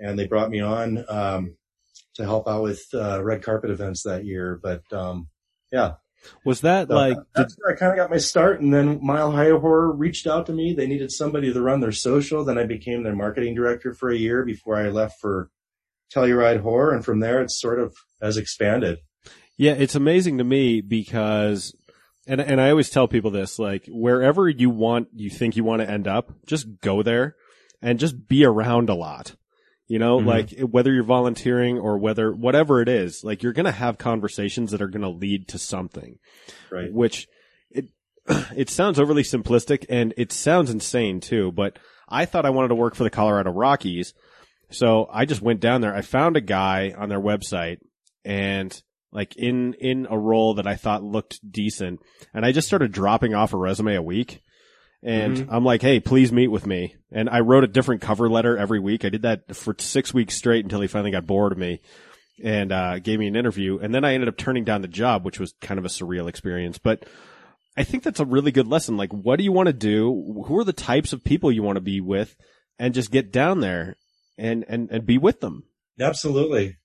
[0.00, 1.54] and they brought me on, um,
[2.14, 4.60] to help out with, uh, red carpet events that year.
[4.62, 5.28] But, um,
[5.70, 5.94] yeah,
[6.44, 8.60] Was that So like, did, that's where I kind of got my start.
[8.60, 10.72] And then Mile High Horror reached out to me.
[10.72, 12.44] They needed somebody to run their social.
[12.44, 15.50] Then I became their marketing director for a year before I left for
[16.14, 16.94] Telluride Horror.
[16.94, 18.98] And from there, it's sort of has expanded.
[19.56, 21.74] yeah, it's amazing to me because,
[22.26, 25.82] and, and I always tell people this, like wherever you want, you think you want
[25.82, 27.36] to end up, just go there
[27.80, 29.34] and just be around a lot.
[29.92, 30.26] You know, Mhm.
[30.26, 34.70] like whether you're volunteering or whether, whatever it is, like you're going to have conversations
[34.70, 36.18] that are going to lead to something.
[36.70, 36.90] Right.
[36.90, 37.28] which
[37.70, 37.90] it
[38.56, 41.78] it sounds overly simplistic and it sounds insane too, but
[42.08, 44.14] I thought I wanted to work for the Colorado Rockies.
[44.70, 45.94] So I just went down there.
[45.94, 47.76] I found a guy on their website
[48.24, 48.72] and
[49.12, 52.00] like in in a role that I thought looked decent
[52.32, 54.40] and I just started dropping off a resume a week.
[55.02, 55.48] And Mhm.
[55.50, 58.78] I'm like, "Hey, please meet with me." And I wrote a different cover letter every
[58.78, 59.04] week.
[59.04, 61.80] I did that for 6 weeks straight until he finally got bored of me
[62.42, 63.78] and uh, gave me an interview.
[63.78, 66.28] And then I ended up turning down the job, which was kind of a surreal
[66.28, 66.78] experience.
[66.78, 67.04] But
[67.76, 68.96] I think that's a really good lesson.
[68.96, 70.44] Like, what do you want to do?
[70.46, 72.36] Who are the types of people you want to be with?
[72.78, 73.96] And just get down there
[74.38, 75.64] and, and, and be with them.
[76.00, 76.76] Absolutely.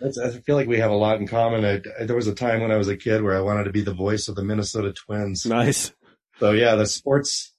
[0.00, 1.64] That's, I feel like we have a lot in common.
[1.64, 3.72] I, I- there was a time when I was a kid where I wanted to
[3.72, 5.44] be the voice of the Minnesota Twins.
[5.46, 5.92] Nice.
[6.38, 7.52] So yeah, the sports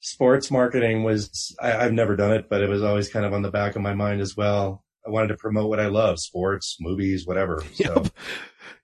[0.00, 3.42] sports marketing was I, I've never done it, but it was always kind of on
[3.42, 4.84] the back of my mind as well.
[5.06, 7.62] I wanted to promote what I love, sports, movies, whatever.
[7.74, 8.12] So Yep.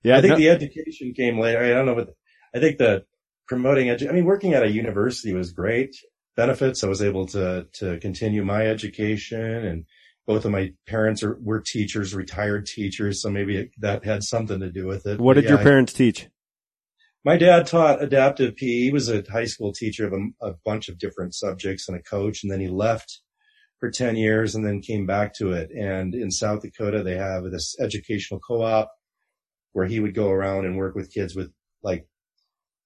[0.03, 0.17] Yeah.
[0.19, 1.63] I think no- the education came later.
[1.63, 2.11] I don't know, but
[2.55, 3.05] I think the
[3.49, 5.95] promoting edu- I mean, working at a university was great.
[6.37, 6.85] Benefits.
[6.85, 9.85] I was able to to continue my education, and
[10.27, 14.61] both of my parents are were teachers, retired teachers, so maybe it, that had something
[14.61, 15.19] to do with it.
[15.19, 16.29] what But did your yeah, parents teach?
[17.27, 18.67] My dad taught adaptive PE.
[18.67, 22.03] He was a high school teacher of a, a bunch of different subjects and a
[22.03, 22.45] coach.
[22.45, 23.21] And then he left
[23.81, 25.71] for 10 years and then came back to it.
[25.73, 28.93] And in South Dakota, they have this educational co-op
[29.73, 31.51] where he would go around and work with kids with
[31.83, 32.07] like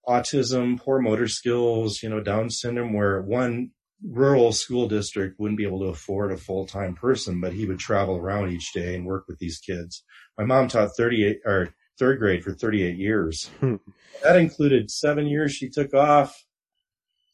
[0.08, 3.72] autism, poor motor skills, you know, Down syndrome, where one
[4.02, 8.16] rural school district wouldn't be able to afford a full-time person, but he would travel
[8.16, 10.02] around each day and work with these kids.
[10.38, 13.50] My mom taught 38 or third grade for 38 years.
[13.60, 13.76] Hmm.
[14.24, 16.34] That included seven years she took off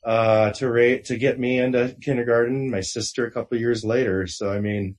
[0.05, 2.71] uh, to rate to get me into kindergarten.
[2.71, 4.27] My sister a couple of years later.
[4.27, 4.97] So I mean,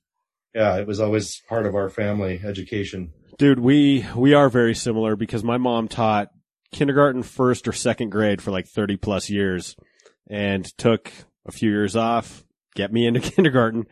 [0.54, 3.12] yeah, it was always part of our family education.
[3.36, 6.30] Dude, we, we are very similar because my mom taught
[6.72, 9.76] kindergarten, first or second grade for like 30 plus years
[10.28, 11.12] and took
[11.46, 13.86] a few years off, get me into kindergarten.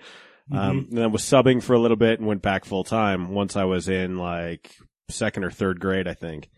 [0.50, 3.56] Um, and then was subbing for a little bit and went back full time once
[3.56, 4.76] I was in like
[5.08, 6.48] second or third grade, I think.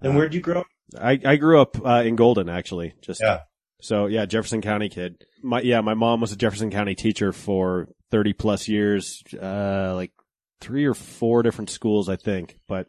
[0.00, 0.66] And where'd you grow up?
[1.00, 3.40] I, I grew up, uh, in Golden actually, just, Yeah.
[3.80, 5.22] so yeah, Jefferson County kid.
[5.42, 10.12] My, yeah, my mom was a Jefferson County teacher for 30 plus years, uh, like
[10.60, 12.56] three or four different schools, I think.
[12.68, 12.86] But,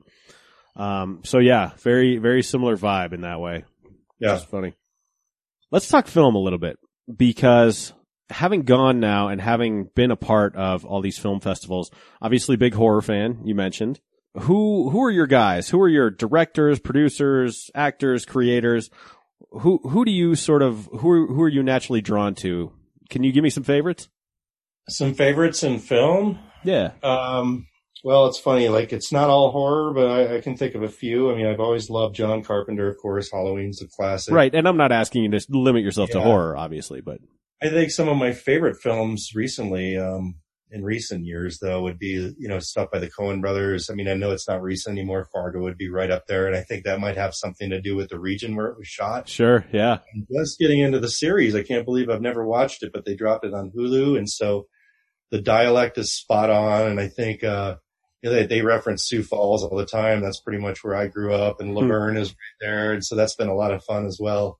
[0.75, 3.63] um, so yeah, very, very similar vibe in that way.
[4.19, 4.37] Yeah.
[4.37, 4.73] Funny.
[5.71, 6.77] Let's talk film a little bit
[7.15, 7.93] because
[8.29, 12.73] having gone now and having been a part of all these film festivals, obviously big
[12.73, 13.99] horror fan, you mentioned.
[14.35, 15.69] Who, who are your guys?
[15.69, 18.89] Who are your directors, producers, actors, creators?
[19.51, 22.71] Who, who do you sort of, who are, who are you naturally drawn to?
[23.09, 24.09] Can you give me some favorites?
[24.89, 26.39] Some favorites in film.
[26.63, 26.91] Yeah.
[27.03, 27.67] Um,
[28.03, 28.69] well, it's funny.
[28.69, 31.31] Like it's not all horror, but I, I can think of a few.
[31.31, 32.89] I mean, I've always loved John Carpenter.
[32.89, 34.33] Of course, Halloween's a classic.
[34.33, 34.53] Right.
[34.53, 37.19] And I'm not asking you to limit yourself to horror, obviously, but
[37.61, 40.35] I think some of my favorite films recently, um,
[40.73, 43.89] in recent years though, would be, you know, stuff by the Coen brothers.
[43.89, 45.29] I mean, I know it's not recent anymore.
[45.31, 46.47] Fargo would be right up there.
[46.47, 48.87] And I think that might have something to do with the region where it was
[48.87, 49.29] shot.
[49.29, 49.65] sure.
[49.71, 49.99] Yeah.
[50.13, 51.55] And Just getting into the series.
[51.55, 54.17] I can't believe I've never watched it, but they dropped it on Hulu.
[54.17, 54.65] And so
[55.29, 56.87] the dialect is spot on.
[56.87, 57.75] And I think, uh,
[58.23, 60.21] you know, they, they reference Sioux Falls all the time.
[60.21, 62.93] That's pretty much where I grew up and Luverne is right there.
[62.93, 64.59] And so that's been a lot of fun as well.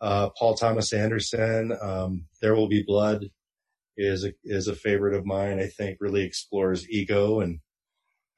[0.00, 3.30] Uh, Paul Thomas Anderson, um, There Will Be Blood
[3.96, 5.58] is a, is a favorite of mine.
[5.58, 7.60] I think really explores ego and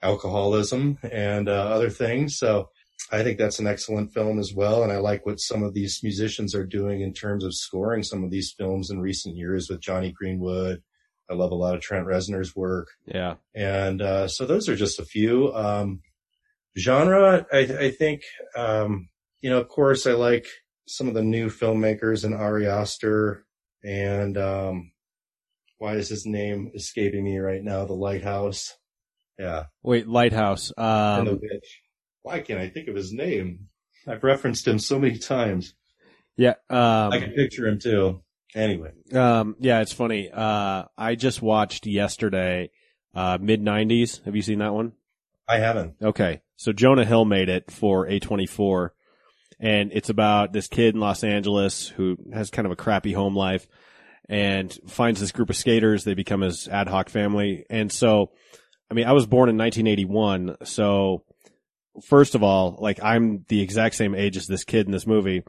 [0.02, 2.38] alcoholism and, uh, other things.
[2.38, 2.68] So
[3.10, 4.82] I think that's an excellent film as well.
[4.82, 8.24] And I like what some of these musicians are doing in terms of scoring some
[8.24, 10.82] of these films in recent years with Jonny Greenwood.
[11.30, 12.88] I love a lot of Trent Reznor's work.
[13.06, 13.34] Yeah.
[13.54, 16.00] And, uh, so those are just a few, um,
[16.76, 17.46] genre.
[17.52, 18.22] I, I think,
[18.56, 19.08] um,
[19.40, 20.46] you know, of course I like
[20.86, 23.44] some of the new filmmakers and Ari Aster
[23.84, 24.92] and, um,
[25.78, 27.84] why is his name escaping me right now?
[27.84, 28.74] The Lighthouse.
[29.38, 29.64] Yeah.
[29.82, 30.72] Wait, Lighthouse.
[30.76, 31.80] and the Um, witch.
[32.22, 33.68] Why can't I think of his name?
[34.06, 35.74] I've referenced him so many times.
[36.36, 36.54] yeah.
[36.70, 38.22] Um, I can picture him too.
[38.54, 40.30] Anyway, Um, yeah, it's funny.
[40.32, 42.70] Uh, I just watched yesterday,
[43.14, 44.20] uh, mid nineties.
[44.24, 44.92] Have you seen that one?
[45.46, 45.94] I haven't.
[46.02, 46.40] Okay.
[46.56, 48.90] So Jonah Hill made it for A24.
[49.60, 53.34] and it's about this kid in Los Angeles who has kind of a crappy home
[53.34, 53.66] life
[54.28, 56.04] and finds this group of skaters.
[56.04, 57.64] They become his ad hoc family.
[57.70, 58.32] And so,
[58.90, 60.56] I mean, I was born in 1981.
[60.64, 61.24] So
[62.04, 65.42] first of all, like I'm the exact same age as this kid in this movie.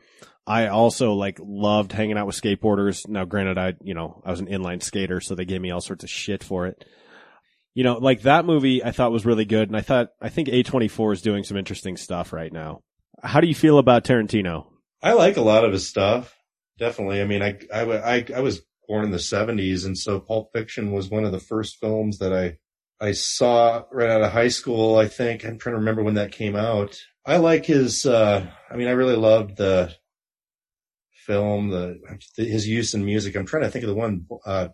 [0.48, 3.08] I also like loved hanging out with skateboarders.
[3.08, 5.82] Now, granted, I, you know, I was an inline skater, so they gave me all
[5.82, 6.86] sorts of shit for it.
[7.76, 9.70] You know, like that movie I thought was really good.
[9.70, 12.82] And I thought, I think A24 is doing some interesting stuff right now.
[13.22, 14.66] How do you feel about Tarantino?
[15.04, 16.36] I like a lot of his stuff.
[16.80, 17.22] Definitely.
[17.22, 19.86] I mean, I, I, I, I was born in the seventies.
[19.86, 22.58] And so Pulp Fiction was one of the first films that I,
[23.00, 24.98] I saw right out of high school.
[24.98, 26.98] I think I'm trying to remember when that came out.
[27.26, 29.94] I like his, uh, I mean, I really loved the
[31.12, 32.00] film, the,
[32.36, 33.36] his use in music.
[33.36, 34.70] I'm trying to think of the one, uh,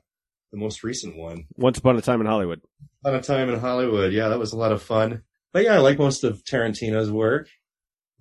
[0.51, 1.45] the most recent one.
[1.57, 2.61] Once Upon a Time in Hollywood.
[3.03, 4.13] On a Time in Hollywood.
[4.13, 5.23] Yeah, that was a lot of fun.
[5.51, 7.49] But yeah, I like most of Tarantino's work.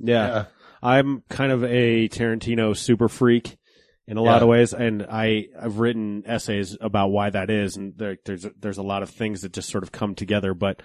[0.00, 0.26] Yeah.
[0.26, 0.44] Yeah.
[0.83, 3.57] I'm kind of a Tarantino super freak
[4.06, 7.96] in a lot of ways, and I I've written essays about why that is, and
[7.96, 10.52] there, there's there's a lot of things that just sort of come together.
[10.54, 10.82] But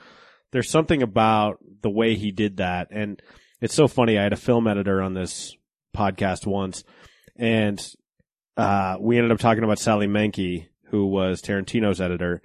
[0.51, 3.21] there's something about the way he did that, and
[3.61, 4.17] it's so funny.
[4.17, 5.55] I had a film editor on this
[5.95, 6.83] podcast once,
[7.35, 7.85] and
[8.55, 12.41] uh, we ended up talking about Sally Menke, who was Tarantino's editor.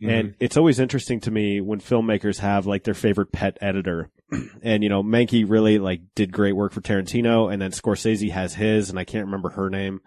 [0.00, 4.10] And it's always interesting to me when filmmakers have like their favorite pet editor.
[4.62, 8.54] and you know, Menke really like did great work for Tarantino and then Scorsese has
[8.54, 10.00] his and I can't remember her name.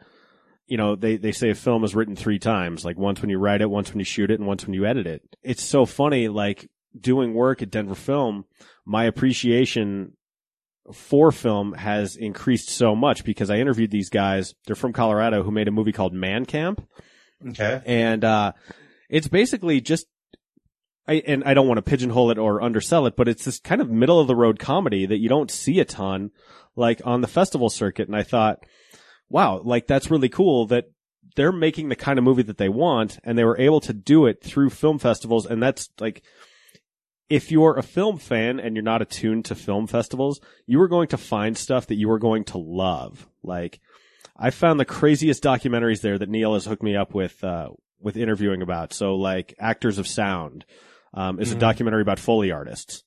[0.68, 3.38] You know, they, they say a film is written three times, like once when you
[3.40, 5.22] write it, once when you shoot it, and once when you edit it.
[5.44, 8.46] It's so funny, like doing work at Denver Film,
[8.86, 10.16] my appreciation
[10.94, 14.56] for film has increased so much because I interviewed these guys.
[14.66, 16.82] They're from Colorado who made a movie called Man Camp
[17.50, 17.82] Okay.
[17.86, 18.54] and uh,
[19.10, 20.06] it's basically just.
[21.08, 23.82] I, and I don't want to pigeonhole it or undersell it, but it's this kind
[23.82, 26.32] of middle of the road comedy that you don't see a ton,
[26.76, 28.08] like on the festival circuit.
[28.08, 28.64] And I thought,
[29.30, 30.92] wow, like that's really cool that
[31.36, 34.26] they're making the kind of movie that they want and they were able to do
[34.26, 35.46] it through film festivals.
[35.46, 36.24] And that's like,
[37.30, 41.08] if you're a film fan and you're not attuned to film festivals, you are going
[41.08, 43.26] to find stuff that you are going to love.
[43.42, 43.80] Like,
[44.36, 47.70] I found the craziest documentaries there that Neil has hooked me up with, uh,
[48.02, 48.92] with interviewing about.
[48.92, 50.66] So like Actors of Sound,
[51.14, 51.60] um, is a Mhm.
[51.60, 53.04] documentary about Foley artists.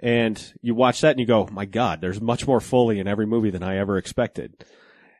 [0.00, 3.26] And you watch that and you go, my God, there's much more Foley in every
[3.26, 4.64] movie than I ever expected.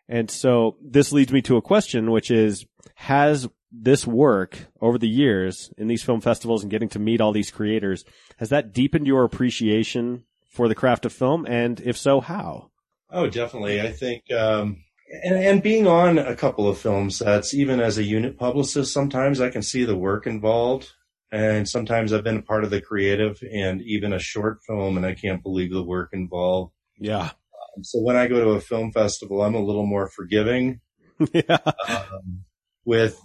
[0.08, 2.66] And so this leads me to a question, which is,
[2.96, 7.32] has this work over the years in these film festivals and getting to meet all
[7.32, 8.04] these creators,
[8.38, 11.46] has that deepened your appreciation for the craft of film?
[11.46, 12.70] And if so, how?
[13.10, 13.80] Oh, definitely.
[13.80, 14.78] I think, um,
[15.24, 19.40] and, and being on a couple of film sets, even as a unit publicist, sometimes
[19.40, 20.90] I can see the work involved.
[21.32, 25.06] And sometimes I've been a part of the creative and even a short film, and
[25.06, 26.72] I can't believe the work involved.
[26.98, 27.30] Yeah.
[27.80, 30.80] So when I go to a film festival, I'm a little more forgiving
[31.32, 31.58] yeah.
[31.88, 32.44] um,
[32.84, 33.18] with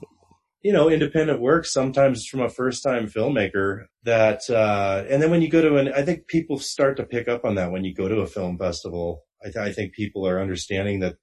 [0.63, 5.41] you know independent work sometimes from a first time filmmaker that uh and then when
[5.41, 7.93] you go to an i think people start to pick up on that when you
[7.93, 11.15] go to a film festival i, th- I think people are understanding that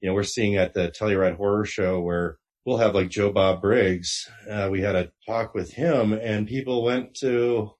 [0.00, 3.60] you know we're seeing at the telluride horror show where we'll have like joe bob
[3.60, 7.70] briggs uh, we had a talk with him and people went to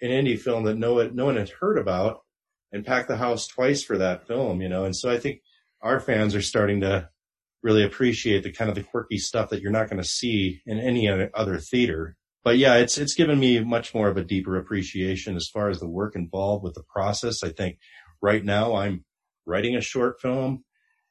[0.00, 2.20] an indie film that no one no one had heard about
[2.72, 5.40] and packed the house twice for that film you know and so i think
[5.82, 7.08] our fans are starting to
[7.62, 10.78] really appreciate the kind of the quirky stuff that you're not going to see in
[10.78, 12.16] any other theater.
[12.44, 15.80] But yeah, it's it's given me much more of a deeper appreciation as far as
[15.80, 17.42] the work involved with the process.
[17.42, 17.78] I think
[18.22, 19.04] right now I'm
[19.44, 20.64] writing a short film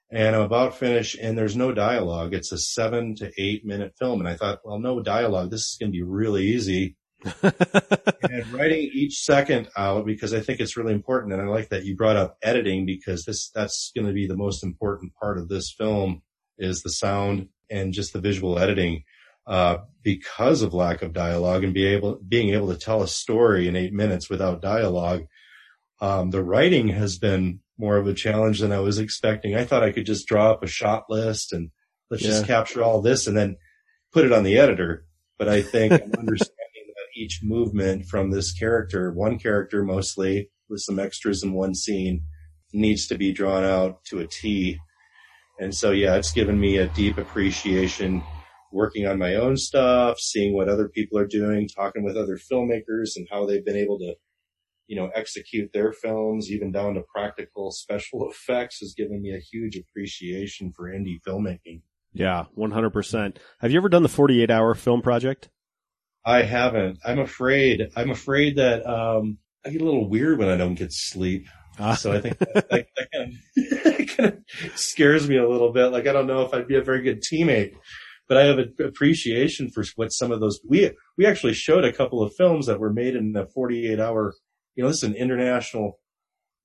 [0.10, 2.34] and I'm about finished and there's no dialogue.
[2.34, 4.20] It's a seven to eight minute film.
[4.20, 5.52] And I thought, well, no dialogue.
[5.52, 6.96] This is going to be really easy.
[7.44, 11.34] and writing each second out because I think it's really important.
[11.34, 14.38] And I like that you brought up editing because this, that's going to be the
[14.38, 16.22] most important part of this film
[16.58, 19.04] is the sound and just the visual editing.
[19.46, 23.68] Uh, because of lack of dialogue and be able, being able to tell a story
[23.68, 25.24] in eight minutes without dialogue.
[26.02, 29.56] Um, the writing has been more of a challenge than I was expecting.
[29.56, 31.70] I thought I could just draw up a shot list and
[32.10, 33.58] let's just capture all this and then
[34.12, 35.06] put it on the editor.
[35.38, 36.56] But I think I'm understanding
[36.88, 42.24] that each movement from this character, one character mostly with some extras in one scene
[42.74, 44.80] needs to be drawn out to a T.
[45.60, 48.24] And so, yeah, it's given me a deep appreciation
[48.72, 53.16] working on my own stuff, seeing what other people are doing, talking with other filmmakers
[53.16, 54.16] and how they've been able to,
[54.88, 59.40] you know, execute their films, even down to practical special effects has given me a
[59.40, 61.82] huge appreciation for indie filmmaking.
[62.14, 63.38] Yeah, 100%.
[63.60, 65.50] Have you ever done the 48 hour film project?
[66.26, 67.00] I haven't.
[67.06, 67.90] I'm afraid.
[67.96, 71.48] I'm afraid that um, I get a little weird when I don't get sleep.
[71.80, 71.94] Ah.
[71.94, 75.88] So I think that, that, that kind, of, kind of scares me a little bit.
[75.88, 77.76] Like I don't know if I'd be a very good teammate,
[78.28, 81.94] but I have an appreciation for what some of those we we actually showed a
[81.94, 84.34] couple of films that were made in a 48 hour.
[84.78, 86.00] You know, this is an international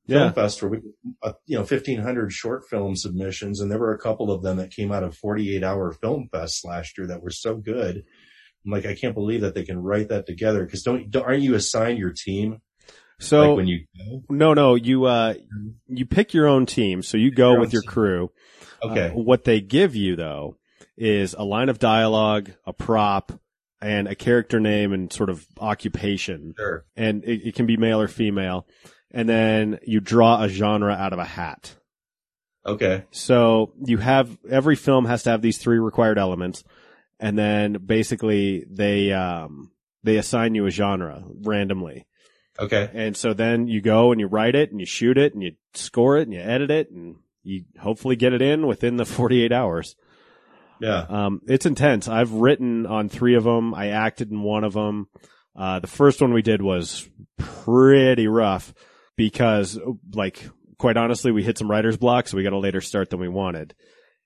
[0.06, 0.18] Yeah.
[0.18, 0.78] film fest where we,
[1.22, 4.70] uh, you know, 1500 short film submissions, and there were a couple of them that
[4.70, 8.04] came out of 48 hour film fests last year that were so good.
[8.64, 11.42] I'm like, I can't believe that they can write that together because don't, don't aren't
[11.42, 12.58] you assigned your team
[13.18, 14.22] So like when you go?
[14.28, 15.34] no, no, you uh,
[15.88, 17.02] you pick your own team.
[17.02, 17.90] So you go Your with your team.
[17.90, 18.30] crew.
[18.82, 20.56] Okay, Uh, what they give you though
[20.98, 23.32] is a line of dialogue, a prop,
[23.82, 26.54] and a character name and sort of occupation.
[26.56, 26.84] sure.
[26.96, 28.66] And it, it can be male or female.
[29.10, 31.76] And then you draw a genre out of a hat.
[32.64, 36.62] Okay, So you have every film has to have these three required elements,
[37.18, 39.72] and then basically they um
[40.04, 42.06] they assign you a genre randomly.
[42.60, 45.42] okay, And so then you go and you write it and you shoot it and
[45.42, 49.04] you score it and you edit it and you hopefully get it in within the
[49.18, 49.96] 48 hours.
[50.82, 52.08] Yeah, Um, it's intense.
[52.08, 53.72] I've written on three of them.
[53.72, 55.06] I acted in one of them.
[55.54, 57.08] Uh, the first one we did was
[57.38, 58.74] pretty rough
[59.16, 59.78] because
[60.12, 60.44] like,
[60.78, 63.28] quite honestly, we hit some writer's block, so we got a later start than we
[63.28, 63.74] wanted.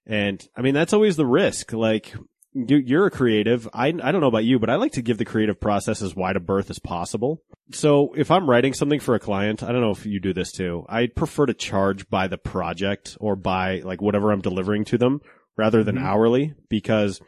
[0.06, 1.74] And I mean, that's always the risk.
[1.74, 2.14] Like,
[2.54, 3.68] you, you're a creative.
[3.74, 6.16] I, I don't know about you, but I like to give the creative process as
[6.16, 7.42] wide a berth as possible.
[7.72, 10.52] So if I'm writing something for a client, I don't know if you do this
[10.52, 10.86] too.
[10.88, 15.20] I prefer to charge by the project or by like whatever I'm delivering to them
[15.56, 16.02] rather than Mhm.
[16.02, 17.20] hourly because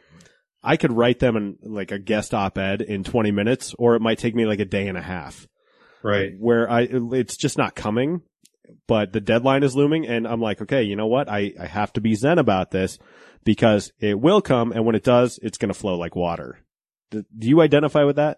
[0.63, 4.17] I could write them in like a guest op-ed in 20 minutes or it might
[4.17, 5.47] take me like a day and a half
[6.03, 6.33] right.
[6.37, 8.21] where I, it's just not coming,
[8.87, 11.29] but the deadline is looming and I'm like, okay, you know what?
[11.29, 12.99] I, I have to be zen about this
[13.45, 14.71] because it will come.
[14.73, 16.59] And when it does, it's going to flow like water.
[17.09, 18.37] Do, do you identify with that?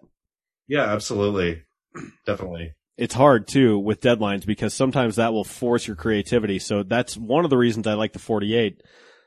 [0.68, 1.62] Yeah, absolutely,
[2.26, 2.72] definitely.
[2.96, 6.58] It's hard too with deadlines because sometimes that will force your creativity.
[6.60, 8.80] So that's one of the reasons I like the 48.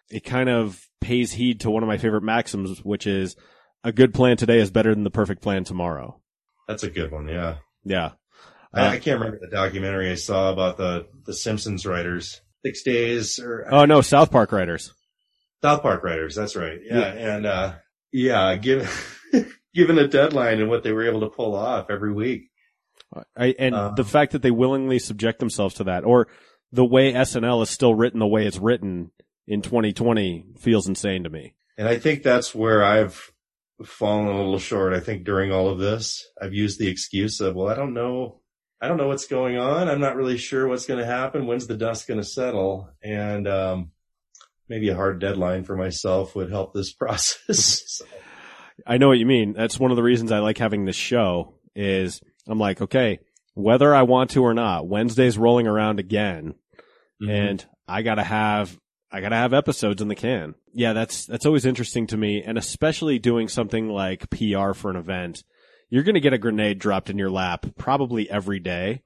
[0.10, 3.36] It kind of pays heed to one of my favorite maxims, which is
[3.84, 6.20] a good plan today is better than the perfect plan tomorrow.
[6.68, 7.28] That's a good one.
[7.28, 8.12] Yeah, Yeah.
[8.74, 12.42] I, Uh, I can't remember the documentary I saw about the the Simpsons writers.
[12.66, 14.92] Six days or Oh no, South Park writers.
[15.64, 16.36] South Park writers.
[16.36, 16.80] That's right.
[16.84, 17.00] Yeah.
[17.02, 17.74] And, uh,
[18.12, 18.88] yeah, given,
[19.74, 22.50] given a deadline and what they were able to pull off every week.
[23.38, 26.28] I, and Um, the fact that they willingly subject themselves to that, or
[26.72, 29.12] the way SNL is still written the way it's written
[29.48, 31.54] in 2020 feels insane to me.
[31.78, 33.32] And I think that's where I've
[33.84, 34.94] fallen a little short.
[34.94, 38.42] I think during all of this, I've used the excuse of, well, I don't know.
[38.82, 39.90] I don't know what's going on.
[39.90, 41.48] I'm not really sure what's going to happen.
[41.48, 42.90] When's the dust going to settle?
[43.04, 43.92] And, um,
[44.68, 47.84] maybe a hard deadline for myself would help this process.
[47.88, 48.06] So,
[48.86, 49.54] I know what you mean.
[49.54, 53.20] That's one of the reasons I like having this show is I'm like, okay,
[53.54, 56.56] whether I want to or not, Wednesday's rolling around again
[57.22, 57.30] mhm.
[57.30, 58.78] and I gotta have,
[59.12, 60.56] I gotta have episodes in the can.
[60.74, 62.44] Yeah, that's, that's always interesting to me.
[62.44, 65.44] And especially doing something like PR for an event,
[65.90, 69.02] you're to get a grenade dropped in your lap probably every day.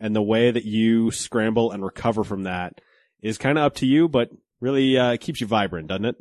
[0.00, 2.80] And the way that you scramble and recover from that
[3.22, 4.30] is kind of up to you, but
[4.60, 6.16] really, uh, keeps you vibrant, doesn't it?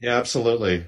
[0.00, 0.86] Yeah, absolutely.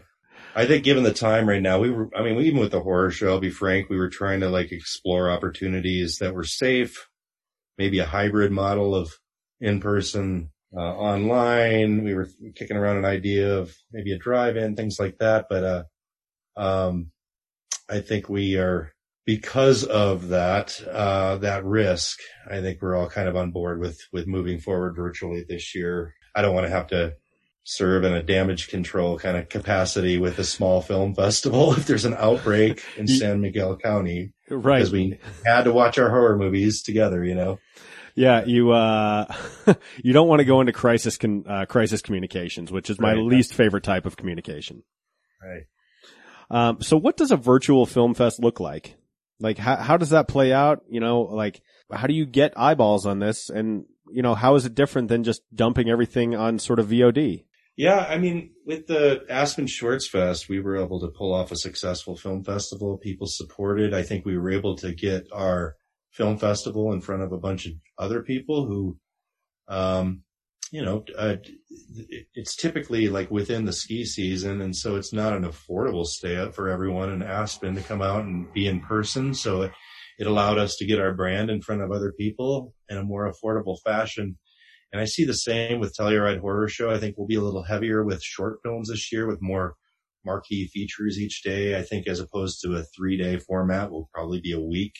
[0.54, 3.10] I think given the time right now, we were, I mean, even with the horror
[3.10, 7.08] show, I'll be frank, we were trying to like explore opportunities that were safe,
[7.78, 9.12] maybe a hybrid model of
[9.60, 12.04] in person, uh, online.
[12.04, 15.46] We were kicking around an idea of maybe a drive in, things like that.
[15.48, 15.82] But, uh,
[16.60, 17.10] um,
[17.88, 18.92] I think we are,
[19.26, 22.18] because of that, uh, that risk,
[22.50, 26.14] I think we're all kind of on board with, with moving forward virtually this year.
[26.34, 27.14] I don't want to have to
[27.64, 32.04] serve in a damage control kind of capacity with a small film festival if there's
[32.04, 34.78] an outbreak in San Miguel County Right.
[34.78, 37.58] because we had to watch our horror movies together, you know.
[38.20, 39.24] Yeah, you uh
[40.04, 43.22] you don't want to go into crisis con- uh, crisis communications, which is my Right.
[43.22, 44.82] least favorite type of communication.
[45.42, 45.64] Right.
[46.50, 48.96] Um so what does a virtual film fest look like?
[49.40, 50.82] Like how how does that play out?
[50.90, 54.66] You know, like how do you get eyeballs on this and you know, how is
[54.66, 57.44] it different than just dumping everything on sort of VOD?
[57.76, 61.56] Yeah, I mean, with the Aspen Shorts Fest, we were able to pull off a
[61.56, 62.98] successful film festival.
[62.98, 63.94] People supported.
[63.94, 65.76] I think we were able to get our
[66.10, 68.98] film festival in front of a bunch of other people who,
[69.68, 70.22] um,
[70.72, 71.36] you know, uh,
[72.08, 74.60] it- it's typically like within the ski season.
[74.60, 78.24] And so it's not an affordable stay up for everyone in Aspen to come out
[78.24, 79.34] and be in person.
[79.34, 79.72] So it,
[80.18, 83.30] it allowed us to get our brand in front of other people in a more
[83.30, 84.38] affordable fashion.
[84.92, 86.90] And I see the same with Telluride Horror Show.
[86.90, 89.76] I think we'll be a little heavier with short films this year with more
[90.24, 91.78] marquee features each day.
[91.78, 94.94] I think as opposed to a three day format will probably be a week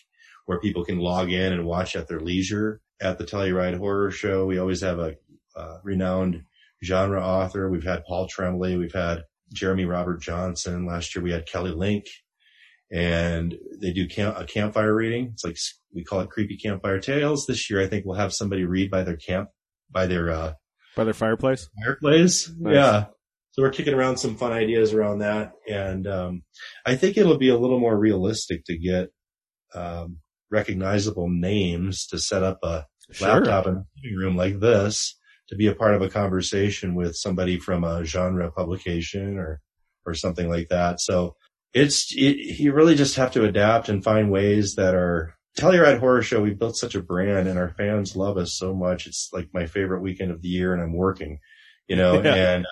[0.47, 2.81] where people can log in and watch at their leisure.
[3.01, 4.45] at the Telluride Horror Show.
[4.47, 5.15] We always have a,
[5.57, 6.43] a renowned
[6.85, 7.71] genre author.
[7.71, 8.77] We've had Paul Tremblay.
[8.77, 9.23] We've had
[9.53, 10.87] Jeremy Robert Johnson.
[10.87, 12.05] Last year we had Kelly Link
[12.93, 15.31] and they do camp, a campfire reading.
[15.33, 15.57] It's like,
[15.95, 17.47] we call it creepy campfire tales.
[17.47, 19.49] This year, I think we'll have somebody read by their camp,
[19.91, 20.53] by their, uh,
[20.97, 21.69] By their fireplace?
[21.85, 22.51] fireplace.
[22.59, 22.75] Nice.
[22.75, 23.05] Yeah.
[23.53, 25.53] So we're kicking around some fun ideas around that.
[25.69, 26.43] And, um,
[26.87, 29.09] I think it'll be a little more realistic to get,
[29.75, 30.19] um,
[30.51, 32.87] recognizable names to set up a
[33.21, 35.17] laptop in a living room like this
[35.49, 39.61] to be a part of a conversation with somebody from a genre publication or,
[40.07, 41.01] or something like that.
[41.01, 41.35] So
[41.75, 46.23] it's, it, you really just have to adapt and find ways that are Telluride Horror
[46.23, 46.41] Show.
[46.41, 49.09] We built such a brand and our fans love us so much.
[49.09, 51.41] It's like my favorite weekend of the year and I'm working,
[51.89, 52.35] you know, Yeah.
[52.55, 52.67] and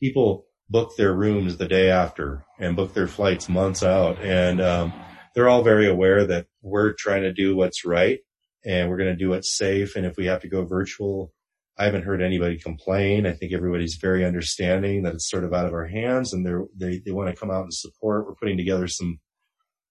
[0.00, 4.18] people book their rooms the day after and book their flights months out.
[4.22, 4.94] And, um,
[5.34, 8.20] they're all very aware that we're trying to do what's right
[8.64, 9.96] and we're going to do what's safe.
[9.96, 11.32] And if we have to go virtual,
[11.76, 13.26] I haven't heard anybody complain.
[13.26, 16.64] I think everybody's very understanding that it's sort of out of our hands and they're,
[16.76, 18.26] they, they want to come out and support.
[18.26, 19.18] We're putting together some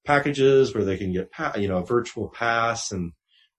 [0.06, 3.12] packages where they can get, pa- you know, a virtual pass and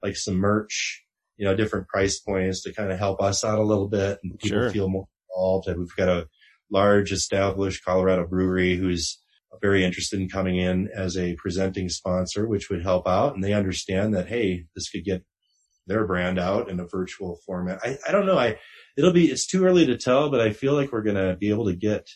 [0.03, 1.03] like some merch,
[1.37, 4.39] you know, different price points to kind of help us out a little bit and
[4.39, 4.71] people Sure.
[4.71, 5.69] feel more involved.
[5.69, 6.29] And we've got a
[6.71, 9.19] large established Colorado brewery who's
[9.61, 13.35] very interested in coming in as a presenting sponsor, which would help out.
[13.35, 15.25] And they understand that, hey, this could get
[15.87, 17.81] their brand out in a virtual format.
[17.85, 18.39] I, I don't know.
[18.39, 18.59] I,
[18.97, 21.51] it'll be, it's too early to tell, but I feel like we're going to be
[21.51, 22.09] able to get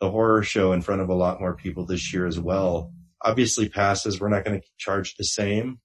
[0.00, 2.92] the horror show in front of a lot more people this year as well.
[3.24, 5.80] Obviously passes, we're not going to charge the same.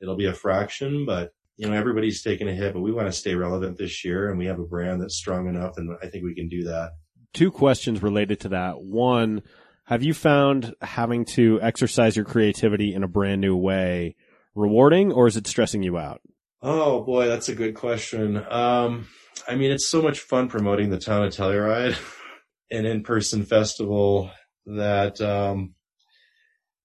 [0.00, 3.12] It'll be a fraction, but you know, everybody's taking a hit, but we want to
[3.12, 6.24] stay relevant this year and we have a brand that's strong enough and I think
[6.24, 6.92] we can do that.
[7.34, 8.80] Two questions related to that.
[8.80, 9.42] One,
[9.88, 14.16] have you found having to exercise your creativity in a brand new way
[14.54, 16.20] rewarding or is it stressing you out?
[16.60, 18.36] Oh boy, that's a good question.
[18.50, 19.08] Um,
[19.48, 21.96] I mean, it's so much fun promoting the town of Telluride,
[22.70, 24.30] an in-person festival
[24.66, 25.74] that, um,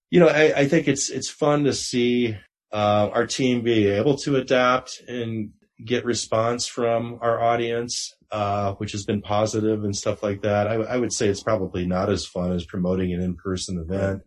[0.10, 2.38] you know, I, I think it's, it's fun to see,
[2.72, 5.50] uh, our team be able to adapt and
[5.84, 10.68] get response from our audience, uh, which has been positive and stuff like that.
[10.68, 14.24] I, I would say it's probably not as fun as promoting an in-person event,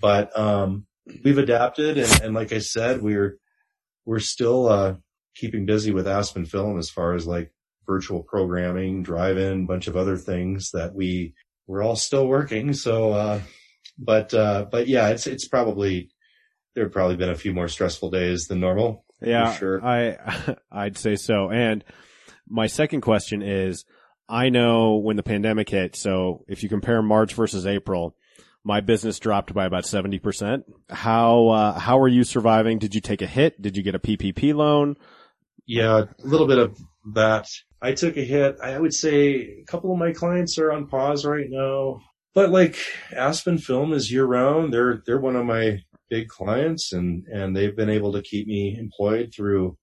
[0.00, 0.86] but, um,
[1.22, 3.38] we've adapted and, and like I said, we're,
[4.04, 4.94] we're still uh,
[5.36, 7.52] keeping busy with Aspen Film as far as like
[7.86, 11.34] virtual programming, drive-in, bunch of other things that we
[11.66, 12.72] we're all still working.
[12.72, 13.40] So, uh,
[13.98, 16.10] but uh, but yeah, it's it's probably
[16.74, 19.04] there have probably been a few more stressful days than normal.
[19.20, 19.84] Yeah, sure.
[19.84, 21.50] I I'd say so.
[21.50, 21.84] And
[22.48, 23.84] my second question is,
[24.28, 25.96] I know when the pandemic hit.
[25.96, 28.14] So if you compare March versus April,
[28.64, 30.64] my business dropped by about seventy percent.
[30.90, 32.78] How uh, how are you surviving?
[32.78, 33.60] Did you take a hit?
[33.60, 34.96] Did you get a PPP loan?
[35.66, 36.78] Yeah, a little bit of
[37.14, 37.48] that.
[37.80, 38.58] I took a hit.
[38.62, 42.00] I would say a couple of my clients are on pause right now,
[42.34, 42.76] but like
[43.14, 44.72] Aspen Film is year round.
[44.72, 45.78] They're they're one of my
[46.10, 49.78] big clients, and and they've been able to keep me employed through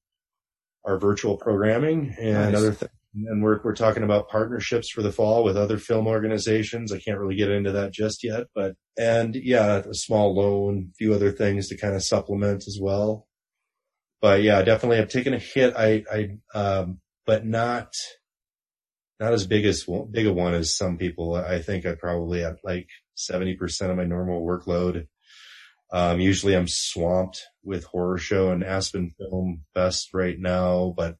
[0.85, 2.55] our virtual programming and Nice.
[2.55, 2.91] other things.
[3.27, 6.91] And we're we're talking about partnerships for the fall with other film organizations.
[6.91, 10.93] I can't really get into that just yet, but and yeah, a small loan, a
[10.95, 13.27] few other things to kind of supplement as well.
[14.21, 15.73] But yeah, definitely I've taken a hit.
[15.77, 17.93] I I um but not
[19.21, 21.35] not as big as big a one as some people.
[21.35, 25.07] I think I probably at like 70% of my normal workload.
[25.93, 31.17] Um, usually I'm swamped with horror show and Aspen Film Fest right now, but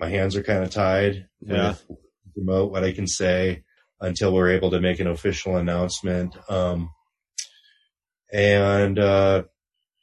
[0.00, 1.70] my hands are kind of tied Yeah.
[1.88, 1.98] with
[2.36, 3.64] remote what I can say
[4.00, 6.36] until we're able to make an official announcement.
[6.50, 6.90] Um,
[8.32, 9.44] and, uh,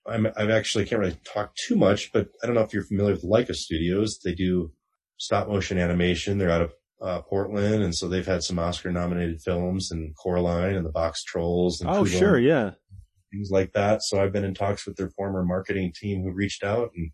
[0.08, 3.14] I'm, I've actually can't really talk too much, but I don't know if you're familiar
[3.14, 4.20] with Laika Studios.
[4.24, 4.72] They do
[5.18, 6.38] stop motion animation.
[6.40, 10.76] They're out of uh, Portland, and so they've had some Oscar nominated films and Coraline
[10.76, 12.72] and the Box Trolls and Oh, sure, yeah.
[13.32, 14.04] Things like that.
[14.04, 17.12] So I've been in talks with their former marketing team who reached out and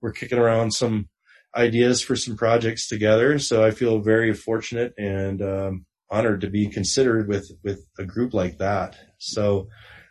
[0.00, 1.08] we're kicking around some
[1.56, 3.38] ideas for some projects together.
[3.38, 8.34] So I feel very fortunate and um, honored to be considered with with a group
[8.34, 8.96] like that.
[9.18, 9.68] So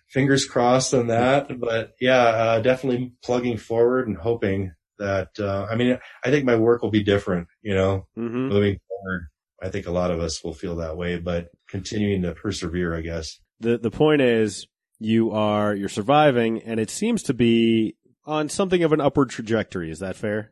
[0.09, 1.59] fingers crossed on that.
[1.59, 5.29] But yeah, uh, definitely plugging forward and hoping that.
[5.39, 7.47] Uh, I mean, I think my work will be different.
[7.61, 9.27] You know, hmm moving forward.
[9.61, 13.01] I think a lot of us will feel that way, but continuing to persevere, I
[13.01, 13.39] guess.
[13.59, 14.67] The the point is,
[15.04, 17.95] you are you're surviving, and it seems to be
[18.26, 19.91] on something of an upward trajectory.
[19.91, 20.51] Is that fair?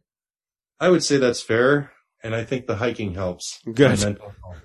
[0.80, 1.92] I would say that's fair,
[2.24, 3.60] and I think the hiking helps.
[3.66, 4.00] Good.
[4.00, 4.62] My mental health.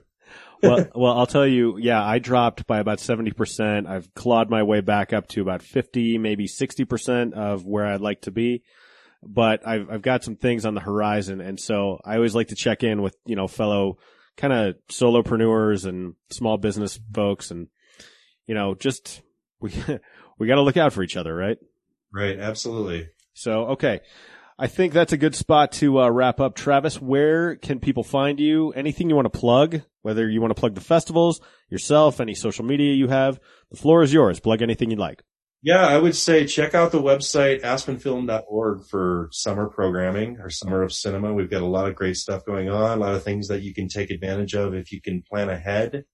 [0.63, 3.87] well, well, I'll tell you, yeah, I dropped by about 70%.
[3.87, 8.23] I've clawed my way back up to about 50, maybe 60% of where I'd like
[8.23, 8.63] to be.
[9.23, 12.55] but I've I've got some things on the horizon, and so I always like to
[12.55, 13.99] check in with you know fellow
[14.37, 17.69] kind of solopreneurs and small business folks, and
[18.47, 19.23] you know just
[19.61, 19.73] we
[20.39, 21.59] we got to look out for each other, right?
[22.13, 22.39] Right.
[22.39, 23.09] Absolutely.
[23.35, 24.01] So okay.
[24.59, 26.55] I think that's a good spot to uh, wrap up.
[26.55, 28.71] Travis, where can people find you?
[28.71, 29.83] Anything you want to plug?
[30.01, 33.39] Whether you want to plug the festivals, yourself, any social media you have,
[33.71, 34.41] the floor is yours.
[34.41, 35.23] Plug anything you'd like.
[35.63, 40.93] Yeah, I would say check out the website aspenfilm.org for summer programming or summer of
[40.93, 41.35] cinema.
[41.35, 43.75] We've got a lot of great stuff going on, a lot of things that you
[43.75, 46.05] can take advantage of if you can plan ahead.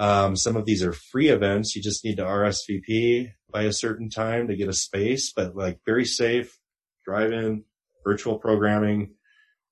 [0.00, 1.76] Um, some of these are free events.
[1.76, 5.80] You just need to RSVP by a certain time to get a space, but like
[5.84, 6.58] very safe,
[7.04, 7.64] drive-in,
[8.02, 9.12] virtual programming,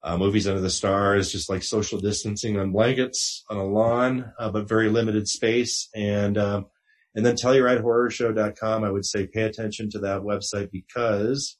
[0.02, 4.50] uh, movies under the stars, just like social distancing on blankets on a lawn, uh,
[4.50, 5.88] but very limited space.
[5.94, 6.66] And, um,
[7.14, 11.56] and then TellurideHorrorShow.com, I would say pay attention to that website because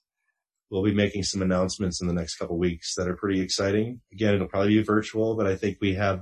[0.71, 4.03] we'll be making some announcements in the next couple weeks that are pretty exciting.
[4.13, 6.21] Again, it'll probably be virtual, but I think we have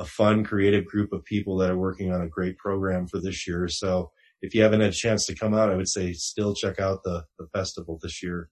[0.00, 3.46] a fun, creative group of people that are working on a great program for this
[3.46, 3.68] year.
[3.68, 6.80] So if you haven't had a chance to come out, I would say still check
[6.80, 8.48] out the, the festival this year.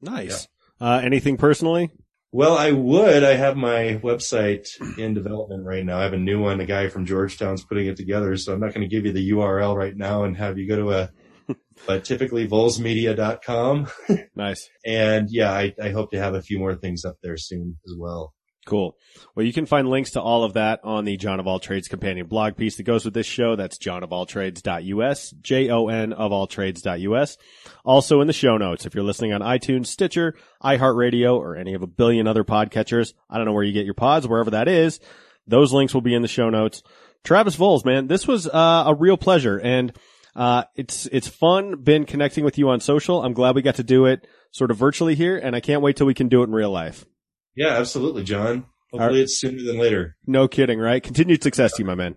[0.00, 0.46] Nice.
[0.80, 1.90] Uh, anything personally?
[2.30, 3.24] Well, I would.
[3.24, 4.68] I have my website
[4.98, 5.98] in development right now.
[5.98, 6.60] I have a new one.
[6.60, 8.36] A guy from Georgetown's putting it together.
[8.36, 10.76] So I'm not going to give you the URL right now and have you go
[10.76, 11.56] to a,
[11.86, 13.88] but typically volsmedia.com.
[14.36, 14.68] Nice.
[14.86, 17.94] And yeah, I, I hope to have a few more things up there soon as
[17.98, 18.34] well.
[18.68, 18.98] Cool.
[19.34, 21.88] Well, you can find links to all of that on the Jon of All Trades
[21.88, 23.56] companion blog piece that goes with this show.
[23.56, 27.38] That's jonofalltrades.us, J-O-N of all trades.us.
[27.82, 31.80] Also in the show notes, if you're listening on iTunes, Stitcher, iHeartRadio, or any of
[31.80, 35.00] a billion other podcatchers, I don't know where you get your pods, wherever that is,
[35.46, 36.82] those links will be in the show notes.
[37.24, 39.96] Travis Voles, man, this was uh, a real pleasure and
[40.36, 43.24] uh, it's it's fun been connecting with you on social.
[43.24, 45.96] I'm glad we got to do it sort of virtually here and I can't wait
[45.96, 47.06] till we can do it in real life.
[47.54, 48.66] Yeah, absolutely, Jon.
[48.92, 49.22] Hopefully right.
[49.22, 50.16] it's sooner than later.
[50.26, 51.02] No kidding, right?
[51.02, 52.16] Continued success to you, my man.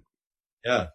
[0.64, 0.88] Yeah.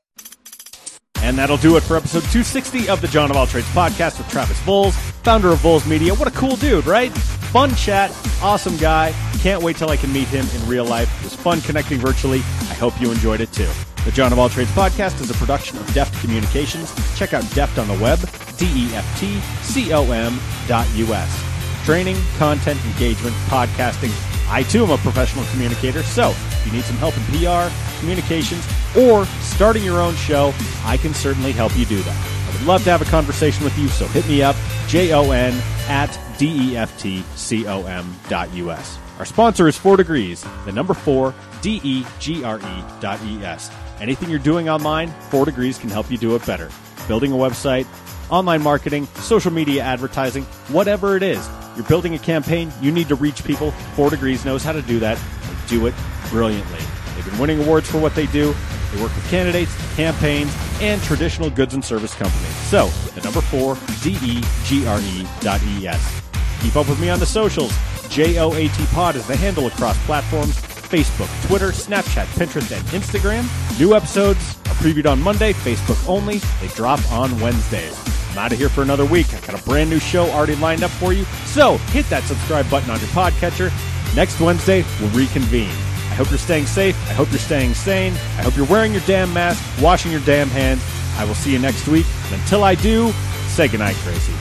[1.23, 4.29] And that'll do it for episode 260 of the Jon of All Trades podcast with
[4.29, 6.15] Travis Voles, founder of Voles Media.
[6.15, 7.13] What a cool dude, right?
[7.13, 8.11] Fun chat,
[8.43, 9.15] awesome guy.
[9.39, 11.11] Can't wait till I can meet him in real life.
[11.21, 12.39] It was fun connecting virtually.
[12.39, 13.69] I hope you enjoyed it too.
[14.05, 16.93] The Jon of All Trades podcast is a production of Deft Communications.
[17.17, 18.21] Check out Deft on the web,
[18.57, 21.46] D-E-F-T-C-O-M dot U-S.
[21.87, 24.11] Training, content, engagement, podcasting.
[24.51, 28.67] I too am a professional communicator, so if you need some help in PR, communications,
[28.99, 30.53] or starting your own show,
[30.85, 32.49] I can certainly help you do that.
[32.49, 34.57] I would love to have a conversation with you, so hit me up,
[34.89, 35.55] J-O-N
[35.87, 38.99] at D-E-F-T-C-O-M dot U-S.
[39.21, 43.71] Our sponsor is Four Degrees, the number four, D-E-G-R-E dot E-S.
[44.01, 46.69] Anything you're doing online, Four Degrees can help you do it better.
[47.07, 47.87] Building a website,
[48.29, 51.49] online marketing, social media advertising, whatever it is.
[51.77, 53.71] You're building a campaign, you need to reach people.
[53.95, 55.19] Four Degrees knows how to do that.
[55.19, 55.95] They do it
[56.31, 56.81] brilliantly.
[57.15, 58.55] They've been winning awards for what they do.
[58.93, 62.55] They work with candidates, campaigns, and traditional goods and service companies.
[62.69, 66.23] So, the number four, D-E-G-R-E dot E-S.
[66.63, 67.73] Keep up with me on the socials.
[68.09, 70.57] J-O-A-T Pod is the handle across platforms.
[70.87, 73.45] Facebook, Twitter, Snapchat, Pinterest, and Instagram.
[73.79, 76.39] New episodes are previewed on Monday, Facebook only.
[76.61, 77.97] They drop on Wednesdays.
[78.37, 79.33] I'm out of here for another week.
[79.33, 81.25] I got a brand new show already lined up for you.
[81.47, 83.73] So hit that subscribe button on your podcatcher.
[84.15, 85.71] Next Wednesday, we'll reconvene.
[85.71, 86.95] I hope you're staying safe.
[87.09, 88.13] I hope you're staying sane.
[88.13, 90.83] I hope you're wearing your damn mask, washing your damn hands.
[91.17, 92.05] I will see you next week.
[92.27, 93.11] And until I do,
[93.49, 94.35] say goodnight, Tracy.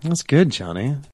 [0.00, 0.96] That's good, Johnny.